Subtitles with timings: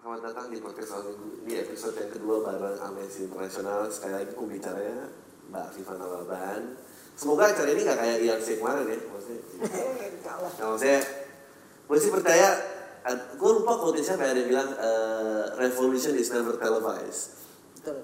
[0.00, 1.44] Selamat datang di podcast Awal Minggu.
[1.44, 3.84] Ini episode yang kedua bareng Amnesty International.
[3.92, 5.12] Sekali lagi pembicaranya
[5.52, 6.62] Mbak Viva Nawaban.
[7.12, 8.96] Semoga acara ini gak kayak IRC kemarin ya.
[8.96, 9.40] Maksudnya,
[10.24, 11.00] nah, maksudnya
[11.84, 12.48] gue sih percaya,
[13.12, 17.44] gue lupa quote siapa yang ada yang bilang, eh, revolution is never televised.
[17.76, 18.00] Betul.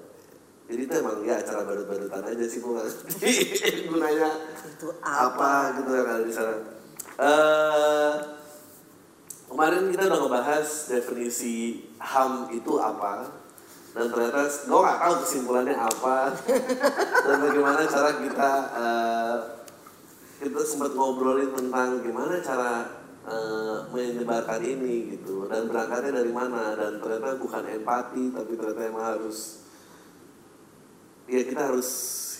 [0.69, 3.31] Jadi itu emang ya acara badut-badutan aja sih gue gak ngerti
[3.89, 4.29] gunanya
[4.69, 5.81] Itu apa apa?
[5.81, 6.53] gitu yang ada di sana.
[7.17, 8.36] Eh
[9.47, 13.31] kemarin kita udah ngebahas definisi HAM itu apa
[13.95, 16.17] dan ternyata gue nggak tahu kesimpulannya apa
[17.25, 19.37] dan bagaimana cara kita eh,
[20.37, 22.71] kita sempat ngobrolin tentang gimana cara
[23.25, 29.05] eh, menyebarkan ini gitu dan berangkatnya dari mana dan ternyata bukan empati tapi ternyata emang
[29.17, 29.65] harus
[31.25, 31.89] ya kita harus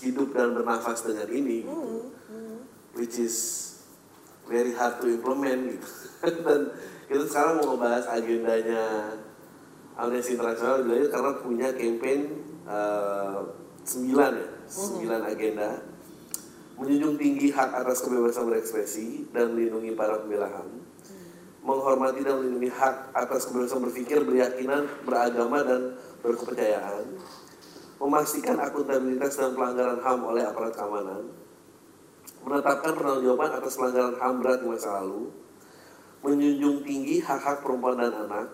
[0.05, 2.15] hidup dan bernafas dengan ini gitu
[2.97, 3.35] which is
[4.49, 5.89] very hard to implement gitu.
[6.45, 6.73] Dan
[7.07, 8.83] kita sekarang mau ngebahas agendanya
[9.97, 12.19] Amnesty International bilangnya karena punya campaign
[12.67, 13.39] eh,
[13.87, 15.69] sembilan ya sembilan agenda.
[16.77, 20.69] Menjunjung tinggi hak atas kebebasan berekspresi dan melindungi para pembela HAM
[21.67, 27.19] menghormati dan melindungi hak atas kebebasan berpikir, berkeyakinan, beragama dan berkepercayaan.
[27.99, 31.27] Memastikan akuntabilitas dan pelanggaran HAM oleh aparat keamanan.
[32.47, 35.27] Menetapkan pertanggungjawaban atas pelanggaran HAM berat di masa lalu,
[36.25, 38.47] menjunjung tinggi hak-hak perempuan dan anak,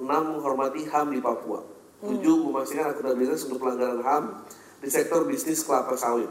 [0.00, 1.60] enam menghormati HAM di Papua,
[2.00, 4.24] tujuh memastikan akuntabilitas untuk pelanggaran HAM
[4.80, 6.28] di sektor bisnis kelapa sawit,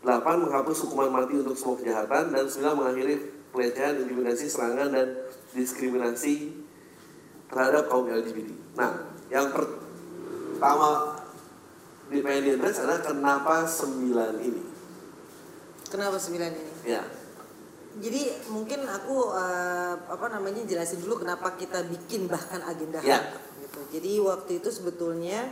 [0.00, 3.14] delapan menghapus hukuman mati untuk semua kejahatan, dan sembilan mengakhiri
[3.50, 5.06] pelecehan, intimidasi, serangan, dan
[5.54, 6.54] diskriminasi
[7.50, 8.50] terhadap kaum LGBT.
[8.74, 11.20] Nah, yang pertama
[12.10, 14.64] di pengen diadres adalah kenapa sembilan ini.
[15.88, 16.72] Kenapa sembilan ini?
[16.84, 17.04] Ya,
[17.98, 23.22] Jadi mungkin aku eh, apa namanya jelasin dulu kenapa kita bikin bahkan agenda Ya.
[23.60, 23.80] Gitu.
[23.94, 25.46] Jadi waktu itu sebetulnya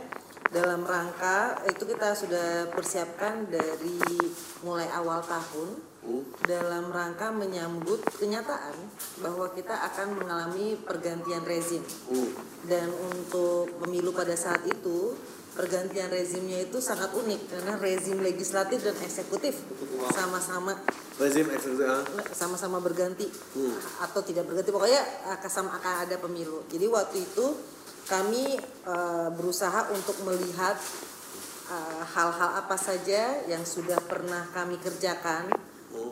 [0.51, 3.99] dalam rangka itu kita sudah persiapkan dari
[4.61, 6.19] mulai awal tahun Hmm.
[6.43, 8.75] dalam rangka menyambut kenyataan
[9.23, 11.79] bahwa kita akan mengalami pergantian rezim.
[12.11, 12.27] Hmm.
[12.67, 15.15] Dan untuk pemilu pada saat itu
[15.53, 19.53] pergantian rezimnya itu sangat unik karena rezim legislatif dan eksekutif
[20.09, 20.73] sama-sama
[21.21, 22.03] rezim eksekutif ah.
[22.33, 23.77] sama-sama berganti Hmm.
[24.01, 25.01] atau tidak berganti pokoknya
[25.37, 26.65] akan sama akan ada pemilu.
[26.73, 27.45] Jadi waktu itu
[28.09, 30.75] kami eh, berusaha untuk melihat
[32.13, 35.47] hal-hal apa saja yang sudah pernah kami kerjakan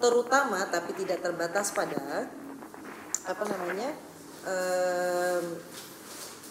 [0.02, 2.26] terutama tapi tidak terbatas pada
[3.26, 3.90] apa namanya
[4.48, 5.46] em,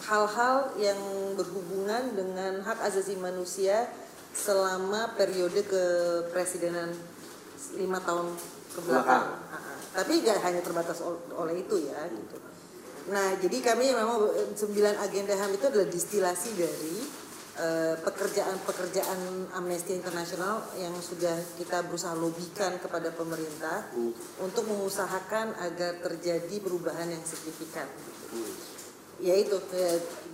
[0.01, 0.97] hal-hal yang
[1.33, 3.85] berhubungan dengan hak asasi manusia
[4.31, 6.89] selama periode kepresidenan
[7.75, 8.31] lima tahun
[8.71, 9.25] ke belakang.
[9.27, 9.79] Belakang.
[9.91, 12.37] Tapi gak hanya terbatas ol- oleh itu ya gitu.
[13.11, 16.95] Nah jadi kami memang eh, sembilan agenda HAM itu adalah distilasi dari
[17.59, 19.19] eh, pekerjaan-pekerjaan
[19.53, 24.15] Amnesty International yang sudah kita berusaha lobikan kepada pemerintah Hmm.
[24.39, 27.85] untuk mengusahakan agar terjadi perubahan yang signifikan.
[27.91, 28.53] gitu Hmm.
[29.21, 29.55] Ya itu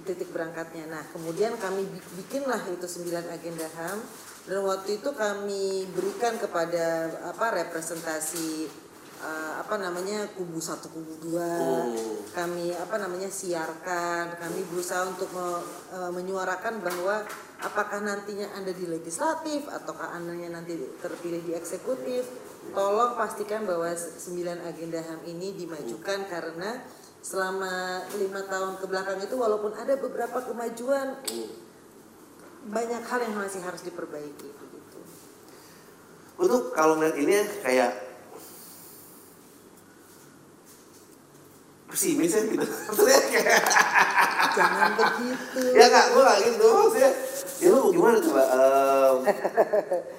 [0.07, 0.87] titik berangkatnya.
[0.87, 3.99] Nah kemudian kami bi- bikinlah itu sembilan agenda HAM
[4.47, 8.71] dan waktu itu kami berikan kepada apa representasi
[9.19, 12.23] eh, apa namanya kubu satu kubu dua Hmm.
[12.31, 17.27] kami apa namanya siarkan kami berusaha untuk me- eh, menyuarakan bahwa
[17.59, 22.23] apakah nantinya anda di legislatif ataukah anda nanti terpilih di eksekutif
[22.71, 26.77] tolong pastikan bahwa sembilan agenda HAM ini dimajukan karena
[27.27, 31.19] selama lima tahun ke belakang itu walaupun ada beberapa kemajuan
[32.71, 34.99] banyak hal yang masih harus diperbaiki gitu.
[36.39, 37.91] Gue tuh kalau ngeliat ini kayak
[41.91, 42.63] pesimis ya gitu.
[42.87, 43.61] Maksudnya kayak
[44.57, 45.59] Jangan begitu.
[45.75, 47.11] ya nggak gue nggak gitu maksudnya
[47.61, 48.43] ya lu gimana coba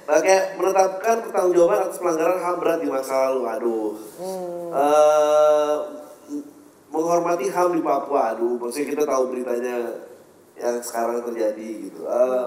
[0.07, 4.69] nah, kayak menetapkan pertanggungjawaban atas pelanggaran HAM berat di masa lalu aduh Hmm.
[4.69, 5.77] Eh,
[6.89, 8.35] menghormati HAM di Papua.
[8.35, 9.75] Aduh maksudnya kita tahu beritanya
[10.59, 12.03] yang sekarang terjadi gitu.
[12.09, 12.47] Eh,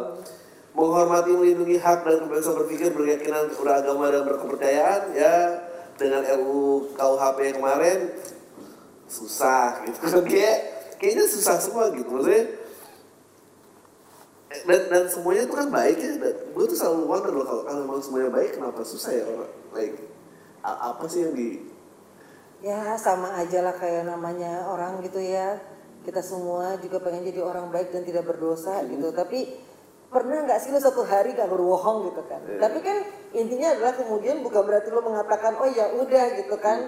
[0.76, 5.36] menghormati melindungi hak dan kebebasan berpikir berkeyakinan beragama dan berkepercayaan ya.
[6.00, 8.00] Dengan RUU KUHP yang kemarin
[9.06, 10.02] susah gitu.
[10.32, 10.58] Kayak
[10.98, 12.58] kayaknya susah semua gitu maksudnya.
[14.52, 16.12] Dan, dan semuanya itu kan baik ya.
[16.18, 19.24] Dan gue tuh selalu wonder loh kalau kalau memang semuanya baik kenapa susah ya?
[19.30, 19.96] Orang like
[20.62, 21.71] apa sih yang di
[22.62, 25.58] Ya sama aja lah kayak namanya orang gitu ya.
[26.02, 29.14] Kita semua juga pengen jadi orang baik dan tidak berdosa gitu.
[29.14, 29.50] Tapi
[30.12, 32.42] pernah nggak sih lo suatu hari gak berbohong gitu kan?
[32.46, 32.60] Iya.
[32.62, 32.98] Tapi kan
[33.34, 36.80] intinya adalah kemudian bukan berarti lo mengatakan oh ya udah gitu kan.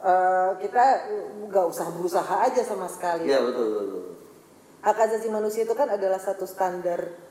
[0.00, 0.84] eh, kita
[1.52, 3.28] nggak usah berusaha aja sama sekali.
[3.28, 3.68] Betul betul.
[3.76, 4.02] betul.
[4.80, 7.29] Hak asasi manusia itu kan adalah satu standar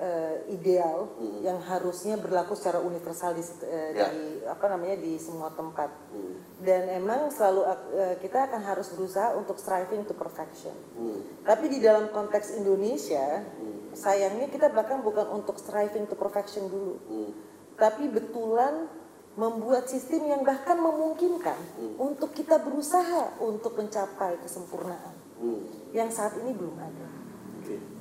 [0.00, 1.12] eh, ideal
[1.44, 4.08] yang harusnya berlaku secara universal di, eh, Ya.
[4.08, 5.92] di apa namanya di semua tempat.
[6.08, 6.40] Hmm.
[6.56, 10.72] Dan emang selalu eh, kita akan harus berusaha untuk striving to perfection.
[10.96, 11.20] Hmm.
[11.44, 13.44] Tapi di dalam konteks Indonesia,
[13.92, 17.30] sayangnya kita bahkan bukan untuk striving to perfection dulu, Hmm.
[17.76, 18.88] tapi betulan
[19.36, 21.54] membuat sistem yang bahkan memungkinkan
[22.00, 25.60] untuk kita berusaha untuk mencapai kesempurnaan Hmm.
[25.92, 27.08] yang saat ini belum ada.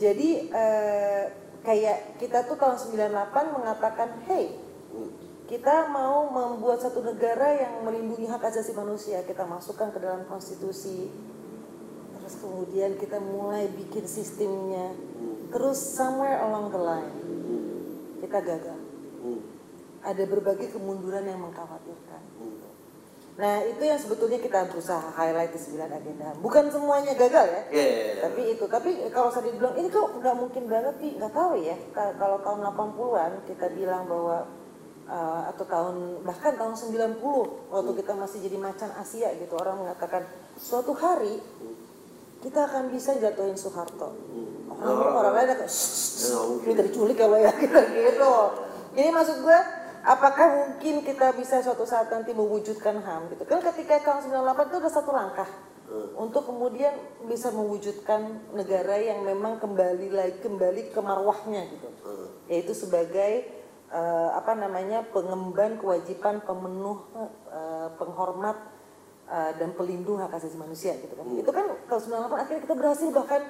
[0.02, 1.26] Jadi eh,
[1.64, 4.56] kayak kita tuh tahun 98 mengatakan, hey,
[5.50, 11.10] kita mau membuat satu negara yang melindungi hak asasi manusia, kita masukkan ke dalam konstitusi.
[12.20, 14.94] Terus kemudian kita mulai bikin sistemnya.
[15.50, 17.14] Terus somewhere along the line
[18.30, 18.80] kita gagal.
[20.06, 22.22] Ada berbagai kemunduran yang mengkhawatirkan.
[23.40, 23.42] Hmm.
[23.42, 26.36] Nah itu yang sebetulnya kita berusaha highlight di 9 agenda.
[26.38, 27.62] Bukan semuanya gagal ya.
[27.72, 28.14] Iya, iya, iya.
[28.22, 31.76] Tapi itu, tapi kalau saya dibilang ini kok nggak mungkin banget sih, nggak tahu ya.
[31.90, 34.44] Ka- Kalau tahun 80-an kita bilang bahwa
[35.08, 37.24] uh, atau tahun bahkan tahun 90
[37.72, 41.40] waktu kita masih jadi macan Asia gitu orang mengatakan suatu hari
[42.40, 44.16] kita akan bisa jatuhin Soeharto.
[44.70, 46.68] Orang orang lain akan Ya, nggak mungkin.
[46.68, 48.34] lu dari culik kalau ya kita gitu.
[48.90, 49.60] Jadi maksud gue
[50.10, 53.46] apakah mungkin kita bisa suatu saat nanti mewujudkan HAM gitu?
[53.46, 55.50] Kan ketika tahun 98 itu ada satu langkah
[56.18, 56.94] untuk kemudian
[57.26, 61.90] bisa mewujudkan negara yang memang kembali lagi kembali ke marwahnya gitu.
[62.46, 63.50] Yaitu sebagai
[63.90, 67.10] eh, apa namanya pengemban kewajiban pemenuh
[67.50, 68.58] eh, pengormat
[69.34, 71.26] eh, dan pelindung hak asasi manusia gitu kan.
[71.34, 73.42] Itu kan tahun 98 akhirnya kita berhasil bahkan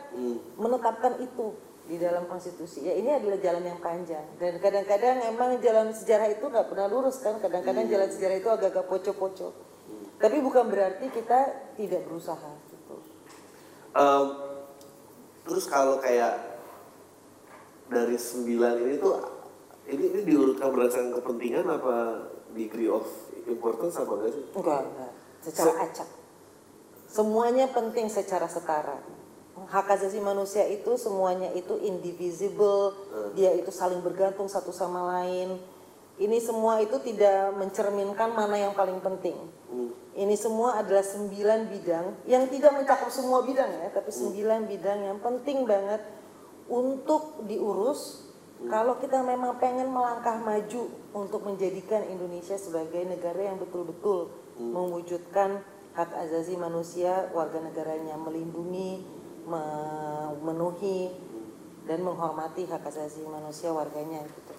[0.55, 1.59] menetapkan itu
[1.89, 2.85] di dalam konstitusi.
[2.85, 4.21] Ya ini adalah jalan yang panjang.
[4.37, 7.41] Dan kadang-kadang emang jalan sejarah itu nggak pernah lurus kan?
[7.41, 9.49] Kadang-kadang jalan sejarah itu agak-agak poco-poco.
[10.21, 12.95] Tapi bukan berarti kita tidak berusaha gitu.
[13.97, 14.25] Em,
[15.49, 16.37] terus kalau kayak
[17.89, 19.13] dari sembilan ini tuh
[19.89, 21.95] ini, ini diurutkan berdasarkan kepentingan apa
[22.53, 23.09] degree of
[23.49, 24.43] importance apa enggak sih?
[24.53, 25.11] enggak enggak.
[25.41, 26.09] Secara acak.
[27.09, 29.18] Semuanya penting secara setara
[29.69, 32.97] hak asasi manusia itu semuanya itu indivisible.
[33.37, 35.61] Dia itu saling bergantung satu sama lain.
[36.19, 39.37] Ini semua itu tidak mencerminkan mana yang paling penting.
[40.19, 45.17] Ini semua adalah sembilan bidang yang tidak mencakup semua bidang ya tapi sembilan bidang yang
[45.23, 46.03] penting banget
[46.67, 48.27] untuk diurus
[48.67, 54.27] kalau kita memang pengen melangkah maju untuk menjadikan Indonesia sebagai negara yang betul-betul
[54.59, 55.63] mewujudkan
[55.95, 59.18] hak asasi manusia warga negaranya melindungi
[59.49, 61.09] memenuhi
[61.89, 64.53] dan menghormati hak asasi manusia warganya gitu.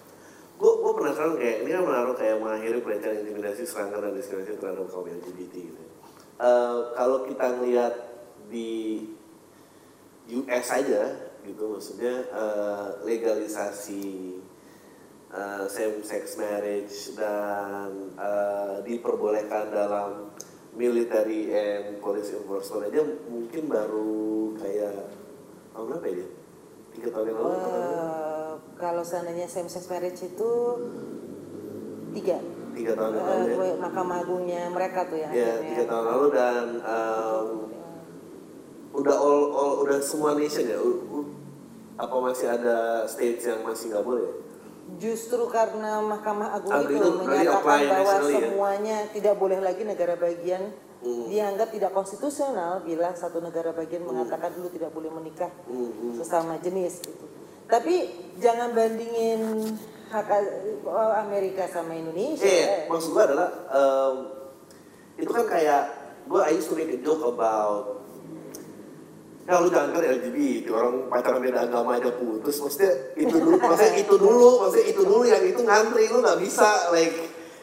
[0.59, 4.85] Gue gue penasaran kayak ini kan menaruh kayak mengakhiri perencanaan intimidasi serangan dan diskriminasi terhadap
[4.91, 5.83] kaum LGBT gitu.
[6.41, 7.93] Eh, kalau kita ngelihat
[8.51, 8.71] di
[10.31, 11.03] US aja
[11.41, 14.37] gitu maksudnya eh, legalisasi
[15.33, 20.29] eh, same sex marriage dan eh, diperbolehkan dalam
[20.77, 24.30] military and police enforcement aja mungkin baru
[24.61, 24.93] kayak
[25.71, 26.27] tahun berapa ya?
[26.91, 27.55] Tiga tahun yang lalu?
[27.55, 30.51] Eh, kalau seandainya same sex marriage itu
[32.11, 32.37] tiga
[32.71, 33.55] Tiga tahun yang lalu ya?
[33.57, 37.47] Eh, Mahkamah Agungnya mereka tuh Ya, akhirnya- tiga tahun lalu dan um,
[38.93, 40.77] udah all, all udah semua nation ya.
[40.77, 41.31] U- u-
[41.95, 44.31] apa masih ada states yang masih nggak boleh?
[44.97, 48.23] Justru karena Mahkamah Agung itu, itu menyatakan bahwa ya?
[48.27, 51.25] semuanya tidak boleh lagi negara bagian Hmm.
[51.33, 57.01] dianggap tidak konstitusional bila satu negara bagian mengatakan dulu tidak boleh menikah Hmm, sesama jenis
[57.01, 57.25] gitu.
[57.65, 58.05] Tapi
[58.37, 59.65] jangan bandingin
[60.13, 60.29] hak
[60.85, 62.45] oh, Amerika sama Indonesia.
[62.45, 64.15] Eh, maksud gua adalah um,
[65.17, 65.83] itu kan kayak
[66.29, 68.01] gua I used to make a joke about
[69.49, 73.93] ya lu jangan kan LGBT orang pacaran beda agama aja putus maksudnya itu dulu maksudnya
[73.99, 77.15] itu dulu maksudnya itu dulu yang itu ngantri lu nggak bisa like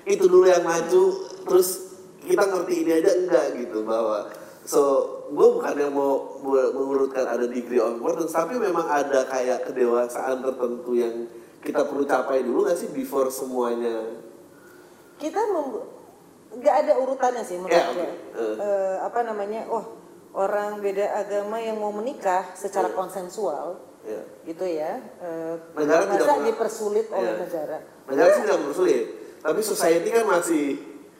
[0.04, 1.04] itu dulu yang maju
[1.48, 1.87] terus
[2.28, 4.28] kita ngerti ini aja enggak gitu bahwa
[4.62, 4.80] so
[5.28, 10.92] gue bukan yang mau mengurutkan ada degree of importance tapi memang ada kayak kedewasaan tertentu
[10.92, 11.24] yang
[11.58, 14.20] kita perlu capai dulu nggak sih before semuanya
[15.16, 15.40] Kita
[16.54, 17.96] nggak ada urutannya sih menurut Ya, oke.
[17.96, 18.08] gue.
[18.38, 18.56] Eh.
[18.56, 19.66] Eh, apa namanya?
[19.66, 19.84] Oh,
[20.32, 24.96] orang beda agama yang mau menikah secara konsensual ya gitu ya.
[25.18, 27.42] Eh, Negara tidak masa dipersulit oleh Iya.
[27.42, 27.78] negara.
[28.06, 29.04] negara sih tidak bersulit
[29.38, 30.64] tapi society kan masih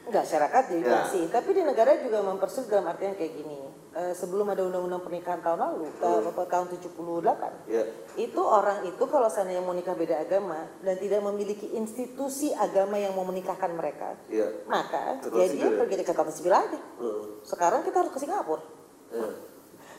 [0.09, 0.99] Enggak, masyarakat jadi Ya.
[1.29, 3.59] Tapi di negara juga mempersulit dalam artian kayak gini.
[3.89, 6.29] eh, sebelum ada undang-undang pernikahan tahun lalu Hmm.
[6.29, 7.81] ta- tahun 78 Ya.
[8.15, 13.11] itu orang itu kalau seandainya mau nikah beda agama dan tidak memiliki institusi agama yang
[13.11, 14.45] mau menikahkan mereka Ya.
[14.65, 17.41] maka Ketua ya dia pergi ke kota sipil aja Heeh.
[17.41, 18.61] sekarang kita harus ke Singapura
[19.09, 19.25] Ya.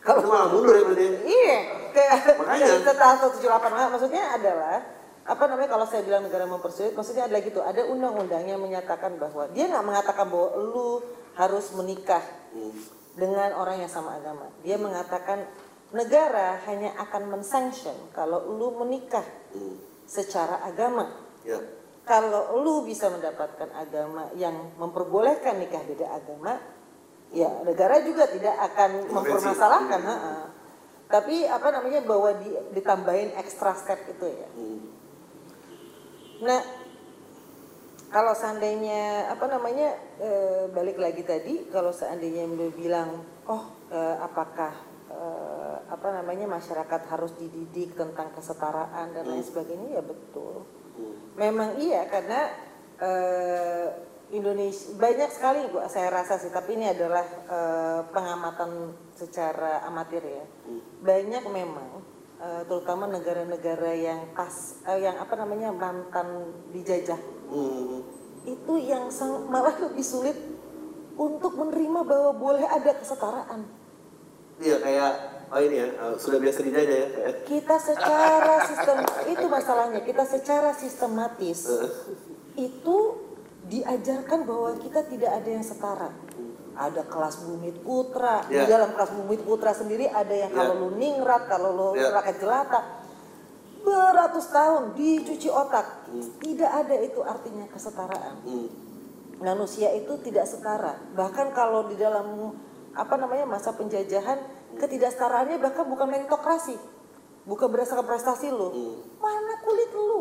[0.00, 1.06] Kalau- malah mundur ya berarti.
[1.26, 1.56] Iya,
[1.90, 2.62] kayak Makanya.
[2.62, 4.76] dari 178 mak- maksudnya adalah
[5.30, 9.46] apa namanya kalau saya bilang negara mempersulit, maksudnya adalah gitu, ada undang-undang yang menyatakan bahwa
[9.54, 10.88] dia nggak mengatakan bahwa lu
[11.38, 12.74] harus menikah Hmm.
[13.14, 14.50] dengan orang yang sama agama.
[14.66, 15.46] Dia mengatakan
[15.94, 19.22] negara hanya akan mensanction kalau lu menikah
[19.54, 19.78] Hmm.
[20.02, 21.06] secara agama.
[21.46, 21.62] Ya.
[22.02, 26.58] Kalau lu bisa mendapatkan agama yang memperbolehkan nikah beda agama,
[27.30, 30.00] ya negara juga tidak akan mempermasalahkan.
[30.02, 30.10] Hmm.
[30.10, 30.34] ha-ha.
[31.10, 34.48] Tapi apa namanya bahwa di, ditambahin extra step itu ya.
[34.58, 34.99] Hmm.
[36.40, 36.60] Nah,
[38.10, 44.72] kalau seandainya apa namanya eh, balik lagi tadi, kalau seandainya beliau bilang, oh eh, apakah
[45.12, 50.66] eh, apa namanya masyarakat harus dididik tentang kesetaraan dan lain sebagainya, ya betul.
[51.38, 52.50] Memang iya karena
[52.98, 53.86] eh,
[54.30, 60.44] Indonesia banyak sekali gua saya rasa sih, tapi ini adalah eh, pengamatan secara amatir ya.
[61.04, 64.52] Banyak memang eh, terutama negara-negara yang pas
[64.84, 66.26] eh, yang apa namanya mantan
[66.70, 68.06] dijajah Hmm.
[68.42, 70.38] itu yang sang- malah lebih sulit
[71.14, 73.66] untuk menerima bahwa boleh ada kesetaraan.
[74.56, 75.12] Iya kayak
[75.48, 77.08] oh ini ya eh, sudah biasa dijajah ya.
[77.42, 81.66] Kita secara sistem itu masalahnya kita secara sistematis
[82.54, 82.96] itu
[83.62, 86.10] diajarkan bahwa kita tidak ada yang setara.
[86.80, 88.64] Ada kelas bumit putra di Ya.
[88.64, 90.64] dalam kelas bumit putra sendiri ada yang Ya.
[90.64, 92.08] kalau lu ningrat kalau lu Ya.
[92.08, 92.80] rakyat jelata
[93.80, 96.08] beratus tahun dicuci otak
[96.40, 98.68] tidak ada itu artinya kesetaraan Hmm.
[99.40, 101.00] manusia itu tidak setara.
[101.16, 102.52] Bahkan kalau di dalam
[102.92, 104.36] apa namanya masa penjajahan
[104.76, 106.76] ketidaksetaraannya bahkan bukan meritokrasi.
[107.40, 108.68] Bukan berdasarkan prestasi lu.
[109.16, 110.20] Mana kulit lu?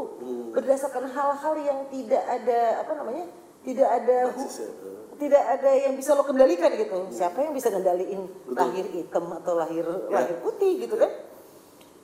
[0.56, 3.28] Berdasarkan hal-hal yang tidak ada apa namanya?
[3.60, 4.72] Tidak ada eh.
[5.20, 7.12] tidak ada yang bisa lo kendalikan gitu.
[7.12, 8.56] Siapa yang bisa kendaliin Betul.
[8.56, 10.24] lahir hitam atau lahir Ya.
[10.24, 11.12] lahir putih gitu kan?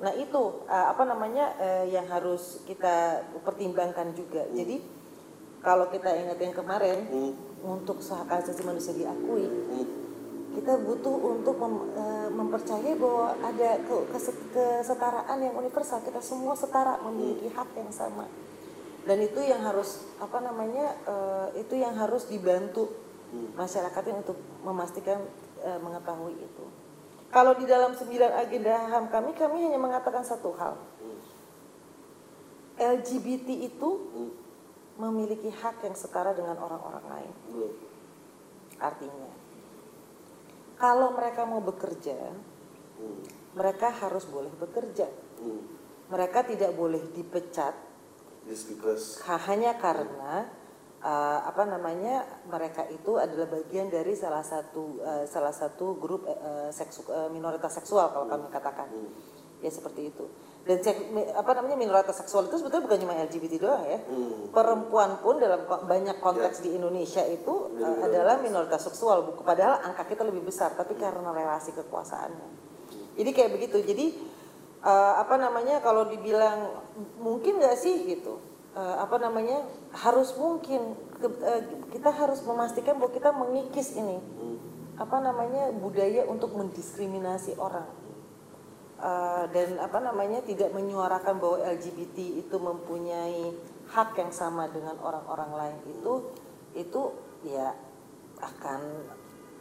[0.04, 4.44] Nah itu uh, apa namanya uh, yang harus kita pertimbangkan juga.
[4.52, 4.84] Jadi
[5.64, 7.32] kalau kita ingat yang kemarin Hmm.
[7.64, 9.88] untuk hak asasi manusia diakui, Hmm.
[10.54, 11.90] kita butuh untuk mem-
[12.30, 16.04] mempercayai bahwa ada ke- kese- kesetaraan yang universal.
[16.04, 18.28] Kita semua setara memiliki hak yang sama.
[19.06, 22.90] Dan itu yang harus apa namanya uh, itu yang harus dibantu
[23.54, 25.22] masyarakatnya untuk memastikan
[25.62, 26.66] uh, mengetahui itu.
[27.30, 30.74] Kalau di dalam sembilan agenda HAM kami, kami hanya mengatakan satu hal.
[32.76, 34.32] LGBT itu Hmm.
[34.96, 37.34] memiliki hak yang setara dengan orang-orang lain.
[38.80, 39.32] Artinya,
[40.80, 42.16] kalau mereka mau bekerja,
[42.96, 43.20] Hmm.
[43.56, 45.08] mereka harus boleh bekerja.
[45.40, 45.60] Hmm.
[46.12, 47.76] Mereka tidak boleh dipecat
[48.46, 50.46] Because hanya karena
[51.02, 56.70] uh, apa namanya mereka itu adalah bagian dari salah satu uh, salah satu grup uh,
[56.70, 58.86] seksu- uh, minoritas seksual kalau kami katakan.
[59.64, 60.30] Ya seperti itu.
[60.66, 64.00] Dan sek- mi- apa namanya minoritas seksual itu sebetulnya bukan cuma LGBT doang ya.
[64.06, 64.50] Hmm.
[64.50, 69.26] perempuan pun dalam banyak konteks di Indonesia itu uh, adalah minoritas seksual.
[69.42, 72.48] Padahal angka kita lebih besar tapi karena relasi kekuasaannya.
[73.16, 73.78] Jadi kayak begitu.
[73.82, 74.06] Jadi
[74.86, 76.86] uh, apa namanya kalau dibilang
[77.18, 78.38] mungkin nggak sih gitu
[78.78, 79.66] uh, apa namanya
[79.98, 84.22] harus mungkin ke- uh, kita harus memastikan bahwa kita mengikis ini
[84.96, 87.88] apa namanya budaya untuk mendiskriminasi orang.
[88.96, 93.52] Uh, dan apa namanya tidak menyuarakan bahwa LGBT itu mempunyai
[93.92, 96.14] hak yang sama dengan orang-orang lain itu
[96.80, 97.02] itu
[97.44, 97.76] ya
[98.40, 99.04] akan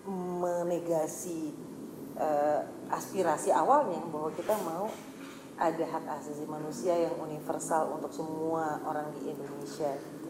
[0.06, 1.50] menegasi
[2.14, 2.62] uh,
[2.94, 4.86] aspirasi awalnya bahwa kita mau
[5.54, 9.94] ada hak asasi manusia yang universal untuk semua orang di Indonesia.
[9.94, 10.28] gitu.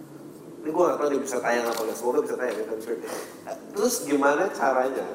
[0.61, 2.57] ini gue gak tau dia bisa tayang apa nggak semoga bisa tayang
[3.71, 5.07] terus gimana caranya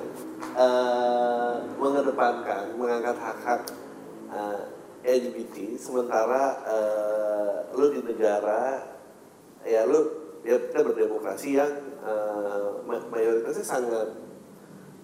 [0.56, 3.62] eh, mengedepankan mengangkat hak-hak
[4.30, 4.62] eh,
[5.00, 8.82] LGBT sementara eh, lu di negara
[9.62, 10.00] ya lu
[10.42, 11.74] ya kita berdemokrasi yang
[12.84, 14.10] ma- mayoritasnya sangat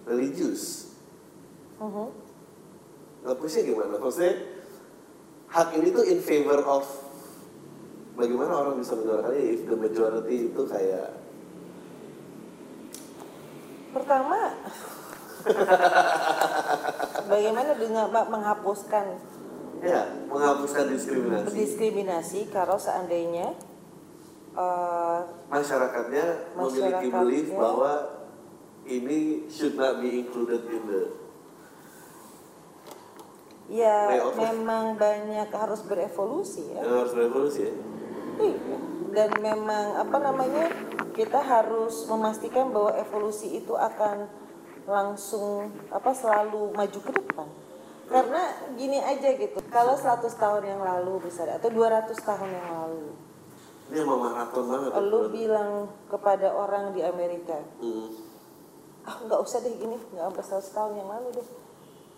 [0.02, 0.90] religius
[1.76, 2.08] Mhm.
[3.22, 4.32] ngapusnya gimana maksudnya
[5.48, 6.84] hak ini tuh in favor of
[8.14, 11.10] bagaimana orang bisa menyuarakannya if the majority itu kayak
[13.96, 14.52] Pertama,
[17.32, 19.16] bagaimana dengan menghapuskan
[19.80, 23.56] ya menghapuskan diskriminasi diskriminasi kalau seandainya
[24.52, 26.26] eh, masyarakatnya
[26.56, 27.16] memiliki Masyarakatnya.
[27.24, 27.92] belief bahwa
[28.84, 31.02] ini should not be included in the
[33.66, 33.96] ya
[34.32, 37.74] memang banyak harus berevolusi ya yang harus berevolusi ya
[38.36, 38.76] Iya.
[39.10, 40.68] dan memang apa namanya
[41.12, 44.28] kita harus memastikan bahwa evolusi itu akan
[44.84, 47.48] langsung apa selalu maju ke depan
[48.06, 48.42] karena
[48.76, 53.08] gini aja gitu kalau 100 tahun yang lalu misalnya atau 200 tahun yang lalu
[53.88, 55.00] ini emang maraton banget ya.
[55.00, 55.70] lu bilang
[56.06, 58.12] kepada orang di Amerika Hmm.
[59.02, 61.48] ah nggak usah deh gini nggak sampai 100 tahun yang lalu deh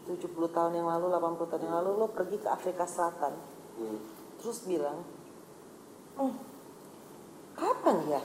[0.09, 3.35] 70 tahun yang lalu 80 tahun yang lalu lo pergi ke Afrika Selatan.
[3.79, 3.99] Hmm.
[4.39, 5.03] terus bilang
[6.19, 6.35] "Hmm,
[7.55, 8.23] kapan ya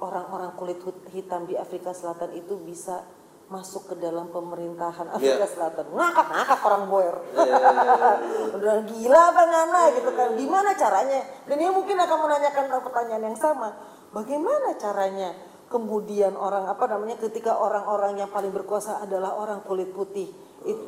[0.00, 0.80] orang-orang kulit
[1.12, 3.04] hitam di Afrika Selatan itu bisa
[3.52, 5.52] masuk ke dalam pemerintahan Afrika Iya.
[5.52, 5.92] Selatan?
[5.92, 7.16] Ngakak-ngakak orang boer.
[7.36, 8.12] Iya, iya, iya.
[8.56, 10.28] udah gila apa ngana gitu kan?
[10.40, 11.20] Gimana caranya?
[11.44, 13.76] Dan dia mungkin akan menanyakan pertanyaan yang sama.
[14.16, 15.36] Bagaimana caranya
[15.68, 20.28] kemudian orang apa namanya ketika orang-orang yang paling berkuasa adalah orang kulit putih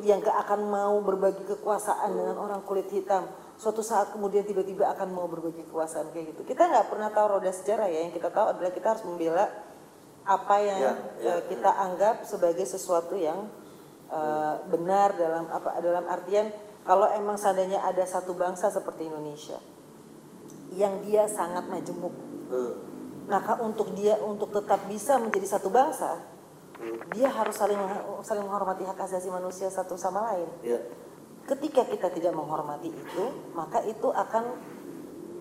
[0.07, 3.27] yang akan mau berbagi kekuasaan dengan orang kulit hitam.
[3.55, 6.41] Suatu saat kemudian tiba-tiba akan mau berbagi kekuasaan kayak gitu.
[6.47, 8.07] Kita nggak pernah tahu roda sejarah ya.
[8.07, 9.45] Yang kita tahu adalah kita harus membela
[10.25, 10.91] apa yang Ya,
[11.21, 13.45] ya, eh, kita anggap sebagai sesuatu yang
[14.09, 16.49] eh, benar dalam apa dalam artian
[16.85, 19.57] kalau emang seandainya ada satu bangsa seperti Indonesia
[20.73, 22.13] yang dia sangat majemuk.
[22.45, 22.77] Hmm.
[23.25, 26.21] maka untuk dia untuk tetap bisa menjadi satu bangsa
[27.15, 27.79] dia harus saling
[28.21, 30.49] saling menghormati hak asasi manusia satu sama lain.
[30.63, 30.79] Ya
[31.45, 34.43] ketika kita tidak menghormati itu maka itu akan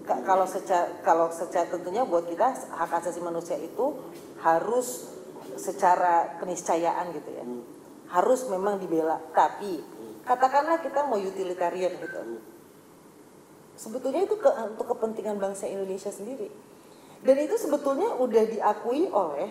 [0.05, 3.97] ka- kalau secara kalau secara tentunya buat kita hak asasi manusia itu
[4.45, 5.11] harus
[5.57, 7.45] secara keniscayaan gitu ya.
[8.13, 9.19] Harus memang dibela.
[9.33, 9.81] Tapi
[10.29, 12.21] katakanlah kita mau utilitarian gitu.
[13.75, 16.47] Sebetulnya itu ke, untuk kepentingan bangsa Indonesia sendiri.
[17.25, 19.51] Dan itu sebetulnya udah diakui oleh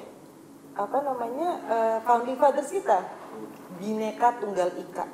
[0.74, 3.06] apa namanya eh, founding fathers kita.
[3.78, 5.06] Bineka tunggal ika.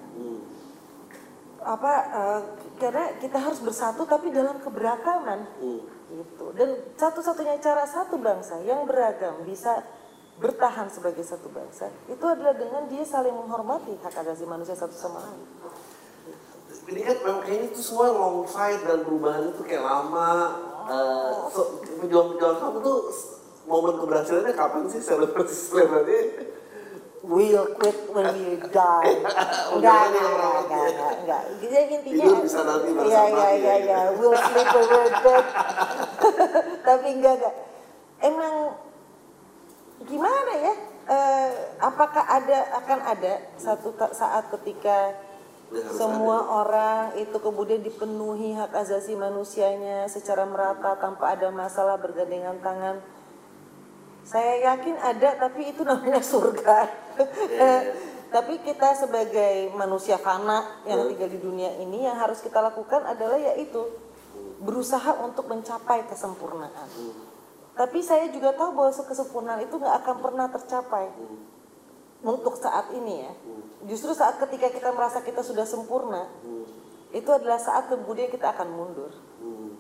[1.59, 2.41] Apa eh,
[2.79, 5.47] karena kita harus bersatu tapi dalam keberagaman.
[5.59, 5.81] Hmm.
[6.09, 6.49] gitu.
[6.57, 9.85] Dan satu-satunya cara satu bangsa yang beragam bisa
[10.41, 15.21] bertahan sebagai satu bangsa itu adalah dengan dia saling menghormati hak asasi manusia satu sama
[15.21, 15.45] lain.
[16.89, 20.33] Ini kan memang kayaknya itu semua long fight dan perubahan itu kayak lama
[20.89, 22.99] Eh, so, pejuang-pejuang kamu tuh
[23.69, 26.17] momen keberhasilannya kapan sih selebrasi selebrasi
[27.21, 29.13] we'll quit when we die.
[29.77, 30.29] Enggak enggak
[30.65, 33.99] enggak enggak jadi intinya Tidur bisa nanti iya iya iya iya.
[34.17, 35.45] We'll sleep when we're dead
[36.81, 37.55] tapi enggak enggak.
[38.25, 38.53] Emang
[40.09, 40.73] gimana ya?
[41.09, 41.49] Eh,
[41.81, 45.13] apakah ada akan ada satu saat ketika
[45.69, 52.57] Ya, semua orang itu kemudian dipenuhi hak asasi manusianya secara merata tanpa ada masalah bergandengan
[52.57, 52.97] tangan
[54.23, 56.79] saya yakin ada tapi itu namanya surga.
[58.29, 63.41] Tapi kita sebagai manusia fana yang tinggal di dunia ini yang harus kita lakukan adalah
[63.41, 63.81] yaitu
[64.61, 66.87] berusaha untuk mencapai kesempurnaan.
[67.73, 71.09] Tapi saya juga tahu bahwa kesempurnaan itu nggak akan pernah tercapai.
[72.21, 73.33] Untuk saat ini ya.
[73.89, 76.27] Justru saat ketika kita merasa kita sudah sempurna,
[77.15, 79.09] itu adalah saat kemudian kita akan mundur.
[79.39, 79.73] Hmm.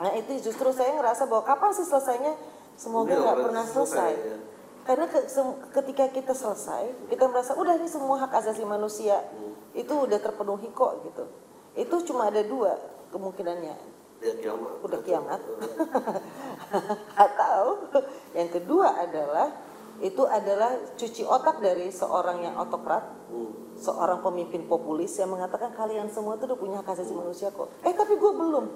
[0.00, 2.34] Nah itu justru saya ngerasa bahwa kapan sih selesainya?
[2.82, 3.94] Semoga nggak pernah selesai.
[3.94, 4.38] selesai, ya.
[4.82, 5.30] Karena ke-
[5.72, 9.22] ketika kita selesai, kita merasa udah ini semua hak asasi manusia.
[9.72, 11.24] Itu udah terpenuhi kok gitu.
[11.72, 12.74] Itu cuma ada dua
[13.08, 13.76] kemungkinannya.
[14.18, 14.82] Ya kiamat.
[14.82, 15.38] Udah kiamat.
[17.24, 17.90] Atau
[18.32, 19.48] yang kedua adalah
[19.98, 23.48] itu adalah cuci otak dari seorang yang otokrat Hmm.
[23.72, 27.70] seorang pemimpin populis yang mengatakan kalian semua itu udah punya hak asasi manusia kok.
[27.80, 28.66] Eh tapi gue belum.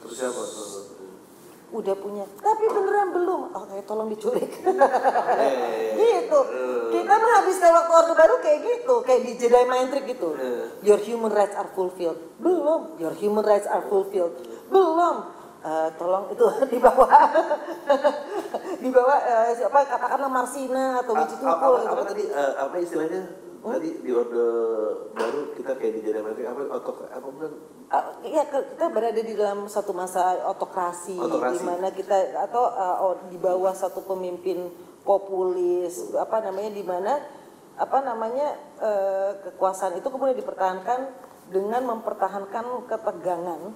[0.00, 0.42] Terus siapa
[1.74, 2.24] udah punya.
[2.38, 3.40] Tapi beneran belum.
[3.50, 4.50] Oke tolong diculik.
[4.62, 4.74] Eh,
[5.98, 6.40] gitu.
[6.94, 8.94] Kita menghabiskan waktu orde baru kayak gitu.
[9.02, 10.38] Kayak di Jedi Mind Trick gitu.
[10.86, 12.18] Your human rights are fulfilled.
[12.38, 12.94] Belum.
[13.02, 14.38] Your human rights are fulfilled.
[14.70, 15.34] Belum.
[15.66, 17.10] Eh, tolong itu di bawah.
[18.82, 19.82] Di bawah eh, siapa?
[19.82, 22.06] Katakanlah Marsina atau Wiji apa, Tukul apa, gitu apa kan.
[22.12, 23.22] tadi eh, apa istilahnya
[23.66, 24.46] tadi di orde
[25.10, 27.52] baru kita kayak di jadi apa otok apa bukan
[27.86, 31.54] Ah, Iya, kita berada di dalam satu masa otokrasi, Otokrasi.
[31.54, 34.74] di mana kita atau uh, di bawah satu pemimpin
[35.06, 37.12] populis, apa namanya, di mana
[37.78, 41.12] apa namanya eh, kekuasaan itu kemudian dipertahankan
[41.54, 43.70] dengan mempertahankan ketegangan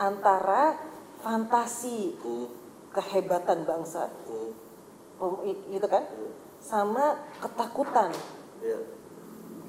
[0.00, 0.80] antara
[1.20, 2.48] fantasi Hmm.
[2.96, 4.56] kehebatan bangsa, Hmm.
[5.68, 6.08] gitu kan,
[6.64, 8.08] sama ketakutan.
[8.64, 8.99] Ya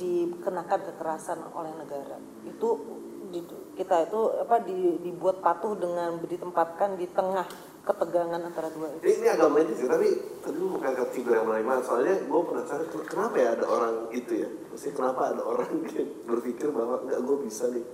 [0.02, 2.70] dikenakan kekerasan oleh negara itu
[3.30, 3.46] di-
[3.78, 7.46] kita itu apa di- dibuat patuh dengan ditempatkan di tengah
[7.82, 9.02] ketegangan antara dua itu.
[9.02, 11.82] Ini, ini agak melenceng sih, tapi tadi lu ke figur yang menerima.
[11.82, 14.50] Soalnya gue penasaran ken- kenapa ya ada orang itu ya?
[14.70, 17.86] Maksudnya kenapa ada orang yang berpikir bahwa nggak gue bisa nih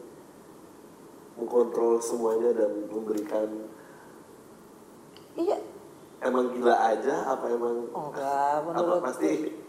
[1.37, 3.47] mengkontrol semuanya dan memberikan
[5.37, 5.53] Iya,
[6.19, 9.66] emang gila aja apa emang enggak apa menurut pasti ada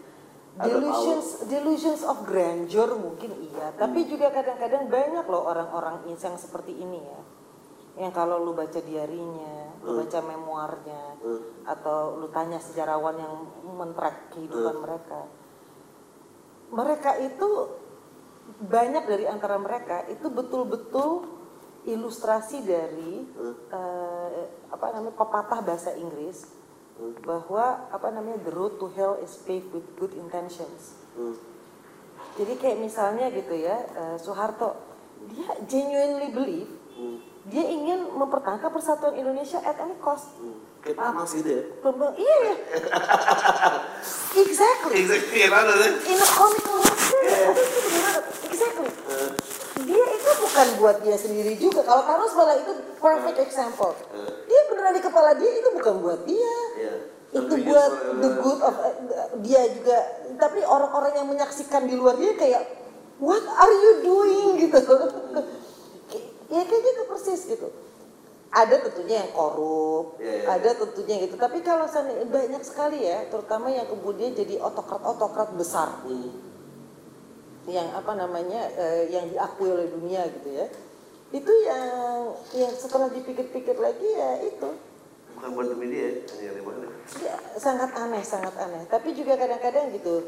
[0.59, 4.09] delusions delusions of grandeur mungkin iya tapi Hmm.
[4.11, 7.21] juga kadang-kadang banyak loh orang-orang yang seperti ini ya
[7.99, 9.99] yang kalau lu baca diarinya lu Hmm.
[10.03, 11.41] baca memoirnya Hmm.
[11.63, 13.33] atau lu tanya sejarawan yang
[13.71, 14.83] mentrack kehidupan Hmm.
[14.83, 15.21] mereka
[16.69, 17.49] mereka itu
[18.59, 21.23] banyak dari antara mereka itu betul-betul
[21.87, 23.55] ilustrasi dari Hmm.
[23.71, 26.43] eh, apa namanya pepatah bahasa Inggris
[26.99, 27.15] Hmm.
[27.23, 30.99] bahwa apa namanya the road to hell is paved with good intentions.
[31.15, 31.31] Hmm.
[32.35, 34.75] Jadi kayak misalnya gitu ya eh, Soeharto
[35.31, 37.23] dia genuinely believe Hmm.
[37.47, 40.35] dia ingin mempertahankan persatuan Indonesia at any cost.
[40.35, 40.59] Hmm.
[40.83, 41.63] Kayak Pak Mas gitu ya?
[41.79, 42.55] Pembang, iya ya.
[44.43, 44.95] exactly.
[45.03, 45.91] Exactly, mana deh?
[46.07, 46.91] In a comical way.
[48.51, 48.91] Exactly.
[49.89, 51.81] Dia itu bukan buat dia sendiri juga.
[51.81, 52.71] Kalau Thanos malah itu
[53.01, 53.97] perfect example.
[54.45, 56.57] Dia beneran di kepala dia itu bukan buat dia.
[56.77, 56.95] Iya.
[57.33, 58.93] Itu Tapi buat the good of uh,
[59.41, 59.97] dia juga.
[60.37, 62.69] Tapi orang-orang yang menyaksikan di luar dia kayak
[63.17, 64.77] what are you doing gitu.
[66.53, 67.73] ya kayak gitu persis gitu.
[68.49, 70.45] Ada tentunya yang korup, Iya, iya.
[70.57, 71.37] ada tentunya gitu.
[71.37, 71.85] Tapi kalau
[72.33, 76.48] banyak sekali ya, terutama yang kemudian jadi otokrat-otokrat besar Hmm.
[77.69, 80.65] Yang apa namanya eh, yang diakui oleh dunia gitu ya.
[81.29, 84.69] Itu yang yang setelah dipikir-pikir lagi ya itu.
[85.37, 86.89] Bukan buat mana?
[87.23, 88.83] ya, sangat aneh sangat aneh.
[88.89, 90.25] Tapi juga kadang-kadang gitu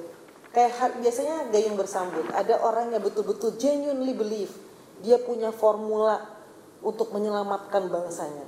[0.54, 2.30] kayak biasanya gayung bersambut.
[2.32, 4.54] Ada orang yang betul-betul genuinely believe
[5.02, 6.22] dia punya formula
[6.86, 8.48] untuk menyelamatkan bangsanya.